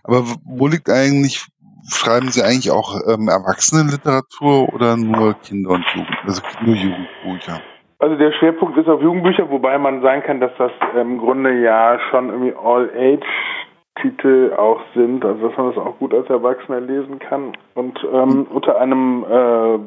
aber 0.05 0.25
wo 0.45 0.67
liegt 0.67 0.91
eigentlich 0.91 1.47
schreiben 1.89 2.29
Sie 2.29 2.43
eigentlich 2.43 2.71
auch 2.71 2.95
ähm, 3.07 3.29
Erwachsenenliteratur 3.29 4.73
oder 4.73 4.97
nur 4.97 5.35
Kinder- 5.35 5.71
und 5.71 5.85
Jugend, 5.95 6.17
also 6.25 6.43
nur 6.65 6.75
Jugendbücher? 6.75 7.61
Also 7.99 8.17
der 8.17 8.33
Schwerpunkt 8.33 8.79
ist 8.79 8.89
auf 8.89 9.03
Jugendbücher, 9.03 9.51
wobei 9.51 9.77
man 9.79 10.01
sagen 10.01 10.23
kann, 10.23 10.41
dass 10.41 10.53
das 10.57 10.73
im 10.99 11.19
Grunde 11.19 11.61
ja 11.61 11.99
schon 12.11 12.31
irgendwie 12.31 12.55
All-Age-Titel 12.57 14.55
auch 14.57 14.81
sind, 14.95 15.23
also 15.25 15.49
dass 15.49 15.57
man 15.59 15.69
das 15.69 15.77
auch 15.77 15.99
gut 15.99 16.15
als 16.15 16.31
Erwachsener 16.31 16.81
lesen 16.81 17.19
kann. 17.19 17.53
Und 17.75 17.99
ähm, 18.11 18.47
unter 18.49 18.81
einem 18.81 19.25
äh, 19.25 19.79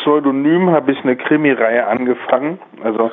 Pseudonym 0.00 0.70
habe 0.70 0.92
ich 0.92 1.02
eine 1.02 1.16
Krimireihe 1.16 1.86
angefangen. 1.86 2.58
Also 2.82 3.10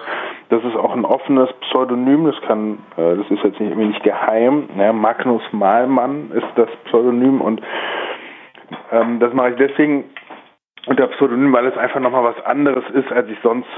das 0.49 0.63
ist 0.63 0.75
auch 0.75 0.93
ein 0.93 1.05
offenes 1.05 1.51
Pseudonym. 1.61 2.25
Das 2.25 2.39
kann, 2.41 2.79
äh, 2.97 3.15
das 3.17 3.29
ist 3.29 3.43
jetzt 3.43 3.59
nicht, 3.59 3.69
irgendwie 3.69 3.89
nicht 3.89 4.03
geheim. 4.03 4.69
Ja, 4.77 4.93
Magnus 4.93 5.43
Malmann 5.51 6.31
ist 6.31 6.47
das 6.55 6.69
Pseudonym 6.85 7.41
und 7.41 7.61
ähm, 8.91 9.19
das 9.19 9.33
mache 9.33 9.51
ich 9.51 9.55
deswegen 9.57 10.05
unter 10.87 11.07
Pseudonym, 11.07 11.53
weil 11.53 11.65
es 11.67 11.77
einfach 11.77 11.99
nochmal 11.99 12.23
was 12.23 12.45
anderes 12.45 12.83
ist, 12.91 13.11
als 13.11 13.27
ich 13.29 13.37
sonst 13.43 13.69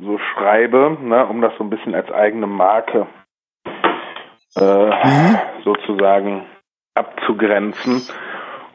so 0.00 0.18
schreibe, 0.18 0.96
ne, 1.00 1.26
um 1.26 1.40
das 1.40 1.52
so 1.56 1.64
ein 1.64 1.70
bisschen 1.70 1.94
als 1.94 2.10
eigene 2.12 2.46
Marke 2.46 3.06
äh, 4.56 4.86
mhm. 4.86 5.38
sozusagen 5.64 6.44
abzugrenzen. 6.94 8.02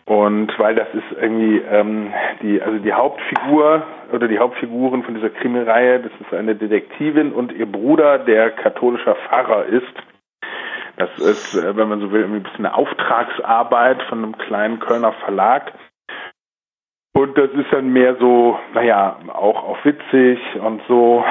Und 0.05 0.51
weil 0.59 0.75
das 0.75 0.87
ist 0.93 1.17
irgendwie 1.19 1.59
ähm, 1.59 2.13
die, 2.41 2.61
also 2.61 2.77
die 2.79 2.91
Hauptfigur 2.91 3.83
oder 4.11 4.27
die 4.27 4.37
Hauptfiguren 4.37 5.03
von 5.03 5.15
dieser 5.15 5.29
Krimireihe, 5.29 6.01
das 6.01 6.11
ist 6.19 6.33
eine 6.33 6.55
Detektivin 6.55 7.31
und 7.31 7.53
ihr 7.53 7.71
Bruder, 7.71 8.19
der 8.19 8.51
katholischer 8.51 9.15
Pfarrer 9.15 9.65
ist. 9.65 9.93
Das 10.97 11.09
ist, 11.19 11.55
äh, 11.55 11.75
wenn 11.77 11.87
man 11.87 12.01
so 12.01 12.11
will, 12.11 12.25
ein 12.25 12.43
bisschen 12.43 12.65
eine 12.65 12.75
Auftragsarbeit 12.75 14.03
von 14.03 14.19
einem 14.19 14.37
kleinen 14.37 14.79
Kölner 14.79 15.13
Verlag. 15.13 15.71
Und 17.13 17.37
das 17.37 17.51
ist 17.51 17.71
dann 17.71 17.93
mehr 17.93 18.15
so, 18.19 18.59
naja, 18.73 19.17
auch, 19.31 19.63
auch 19.63 19.85
witzig 19.85 20.39
und 20.59 20.81
so 20.87 21.23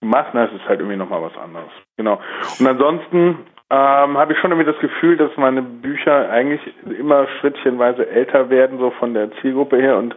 gemacht. 0.00 0.30
Das 0.34 0.52
ist 0.52 0.68
halt 0.68 0.80
irgendwie 0.80 0.98
nochmal 0.98 1.22
was 1.22 1.36
anderes. 1.38 1.70
Genau. 1.96 2.20
Und 2.58 2.66
ansonsten 2.66 3.38
ähm, 3.72 4.18
habe 4.18 4.34
ich 4.34 4.38
schon 4.38 4.50
irgendwie 4.50 4.70
das 4.70 4.80
Gefühl, 4.80 5.16
dass 5.16 5.34
meine 5.38 5.62
Bücher 5.62 6.28
eigentlich 6.28 6.60
immer 6.84 7.26
schrittchenweise 7.40 8.06
älter 8.06 8.50
werden, 8.50 8.78
so 8.78 8.90
von 8.90 9.14
der 9.14 9.30
Zielgruppe 9.40 9.78
her. 9.78 9.96
Und 9.96 10.14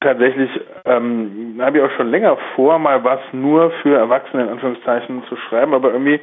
tatsächlich 0.00 0.48
ähm, 0.84 1.58
habe 1.60 1.78
ich 1.78 1.84
auch 1.84 1.96
schon 1.96 2.12
länger 2.12 2.38
vor, 2.54 2.78
mal 2.78 3.02
was 3.02 3.18
nur 3.32 3.72
für 3.82 3.98
Erwachsene 3.98 4.44
in 4.44 4.50
Anführungszeichen 4.50 5.24
zu 5.28 5.34
schreiben, 5.34 5.74
aber 5.74 5.92
irgendwie 5.92 6.20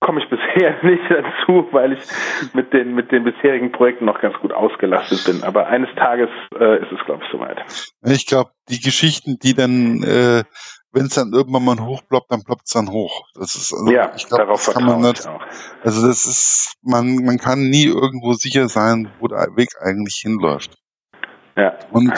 komme 0.00 0.20
ich 0.20 0.28
bisher 0.28 0.74
nicht 0.82 1.04
dazu, 1.08 1.68
weil 1.70 1.92
ich 1.92 2.00
mit 2.52 2.72
den 2.72 2.96
mit 2.96 3.12
den 3.12 3.22
bisherigen 3.22 3.70
Projekten 3.70 4.06
noch 4.06 4.20
ganz 4.20 4.36
gut 4.38 4.52
ausgelastet 4.52 5.24
bin. 5.24 5.44
Aber 5.44 5.68
eines 5.68 5.94
Tages 5.94 6.30
äh, 6.58 6.82
ist 6.82 6.90
es, 6.90 7.04
glaube 7.06 7.22
ich, 7.24 7.30
soweit. 7.30 7.62
Ich 8.02 8.26
glaube, 8.26 8.50
die 8.68 8.80
Geschichten, 8.80 9.38
die 9.40 9.54
dann 9.54 10.02
äh, 10.02 10.42
wenn 10.92 11.06
es 11.06 11.14
dann 11.14 11.32
irgendwann 11.32 11.64
mal 11.64 11.80
hochploppt, 11.80 12.30
dann 12.30 12.42
ploppt 12.42 12.66
es 12.66 12.72
dann 12.72 12.90
hoch. 12.90 13.26
Das 13.34 13.54
ist, 13.54 13.72
also, 13.72 13.90
ja, 13.90 14.12
ich 14.14 14.26
glaube, 14.26 14.46
das 14.46 14.66
kann 14.66 14.84
man 14.84 15.00
nicht. 15.00 15.26
Also 15.82 16.06
das 16.06 16.26
ist, 16.26 16.74
man, 16.82 17.16
man 17.16 17.38
kann 17.38 17.70
nie 17.70 17.84
irgendwo 17.84 18.34
sicher 18.34 18.68
sein, 18.68 19.10
wo 19.18 19.28
der 19.28 19.56
Weg 19.56 19.70
eigentlich 19.80 20.16
hinläuft. 20.16 20.76
Ja. 21.56 21.74
Und 21.90 22.12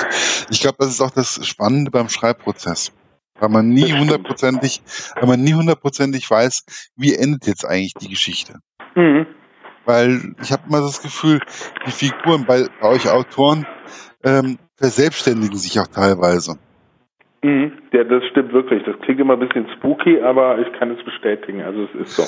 ich 0.50 0.60
glaube, 0.60 0.76
das 0.80 0.88
ist 0.88 1.00
auch 1.00 1.10
das 1.10 1.46
Spannende 1.46 1.90
beim 1.90 2.08
Schreibprozess. 2.08 2.92
Weil 3.40 3.48
man 3.48 3.68
nie 3.68 3.92
hundertprozentig, 3.92 4.82
weil 5.16 5.26
man 5.26 5.42
nie 5.42 5.54
hundertprozentig 5.54 6.30
weiß, 6.30 6.64
wie 6.96 7.16
endet 7.16 7.46
jetzt 7.46 7.64
eigentlich 7.64 7.94
die 7.94 8.08
Geschichte. 8.08 8.60
Mhm. 8.94 9.26
Weil 9.84 10.34
ich 10.40 10.52
habe 10.52 10.62
immer 10.68 10.80
das 10.80 11.02
Gefühl, 11.02 11.40
die 11.86 11.90
Figuren 11.90 12.46
bei, 12.46 12.68
bei 12.80 12.88
euch 12.88 13.08
Autoren 13.10 13.66
ähm, 14.22 14.58
verselbstständigen 14.76 15.58
sich 15.58 15.78
auch 15.80 15.88
teilweise. 15.88 16.58
Mhm. 17.44 17.72
Ja, 17.92 18.04
das 18.04 18.24
stimmt 18.30 18.54
wirklich. 18.54 18.82
Das 18.84 18.98
klingt 19.02 19.20
immer 19.20 19.34
ein 19.34 19.38
bisschen 19.38 19.68
spooky, 19.76 20.18
aber 20.22 20.58
ich 20.60 20.72
kann 20.78 20.90
es 20.92 21.04
bestätigen. 21.04 21.60
Also 21.60 21.84
es 21.84 21.94
ist 22.06 22.16
so. 22.16 22.22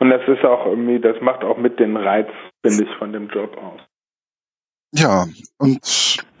Und 0.00 0.10
das 0.10 0.22
ist 0.26 0.44
auch 0.44 0.66
irgendwie, 0.66 0.98
das 0.98 1.20
macht 1.20 1.44
auch 1.44 1.56
mit 1.56 1.78
den 1.78 1.96
Reiz, 1.96 2.26
finde 2.64 2.82
ich, 2.82 2.90
von 2.98 3.12
dem 3.12 3.28
Job 3.28 3.56
aus. 3.56 3.80
Ja, 4.90 5.26
und 5.58 5.78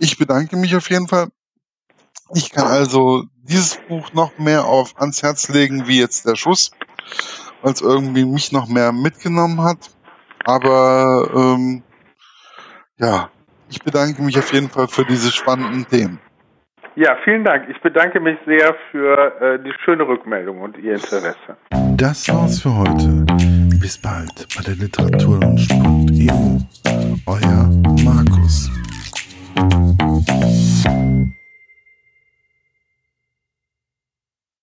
ich 0.00 0.18
bedanke 0.18 0.56
mich 0.56 0.74
auf 0.74 0.90
jeden 0.90 1.06
Fall. 1.06 1.28
Ich 2.34 2.50
kann 2.50 2.66
also 2.66 3.22
dieses 3.44 3.76
Buch 3.86 4.12
noch 4.12 4.36
mehr 4.38 4.64
auf 4.64 4.98
ans 4.98 5.22
Herz 5.22 5.48
legen 5.48 5.86
wie 5.86 6.00
jetzt 6.00 6.26
der 6.26 6.34
Schuss, 6.34 6.72
weil 7.62 7.74
es 7.74 7.80
irgendwie 7.80 8.24
mich 8.24 8.50
noch 8.50 8.66
mehr 8.66 8.90
mitgenommen 8.90 9.62
hat. 9.62 9.90
Aber 10.44 11.30
ähm, 11.32 11.84
ja, 12.98 13.30
ich 13.70 13.84
bedanke 13.84 14.20
mich 14.20 14.36
auf 14.36 14.52
jeden 14.52 14.68
Fall 14.68 14.88
für 14.88 15.04
diese 15.04 15.30
spannenden 15.30 15.86
Themen. 15.86 16.18
Ja, 16.96 17.14
vielen 17.24 17.44
Dank. 17.44 17.68
Ich 17.68 17.78
bedanke 17.82 18.20
mich 18.20 18.38
sehr 18.46 18.74
für 18.90 19.40
äh, 19.40 19.58
die 19.62 19.72
schöne 19.84 20.08
Rückmeldung 20.08 20.62
und 20.62 20.78
Ihr 20.78 20.94
Interesse. 20.94 21.56
Das 21.94 22.26
war's 22.28 22.62
für 22.62 22.74
heute. 22.74 23.26
Bis 23.78 23.98
bald 23.98 24.46
bei 24.56 24.62
der 24.62 24.76
Literaturlaunch.eu. 24.76 26.32
Euer 27.26 27.70
Markus. 28.02 28.70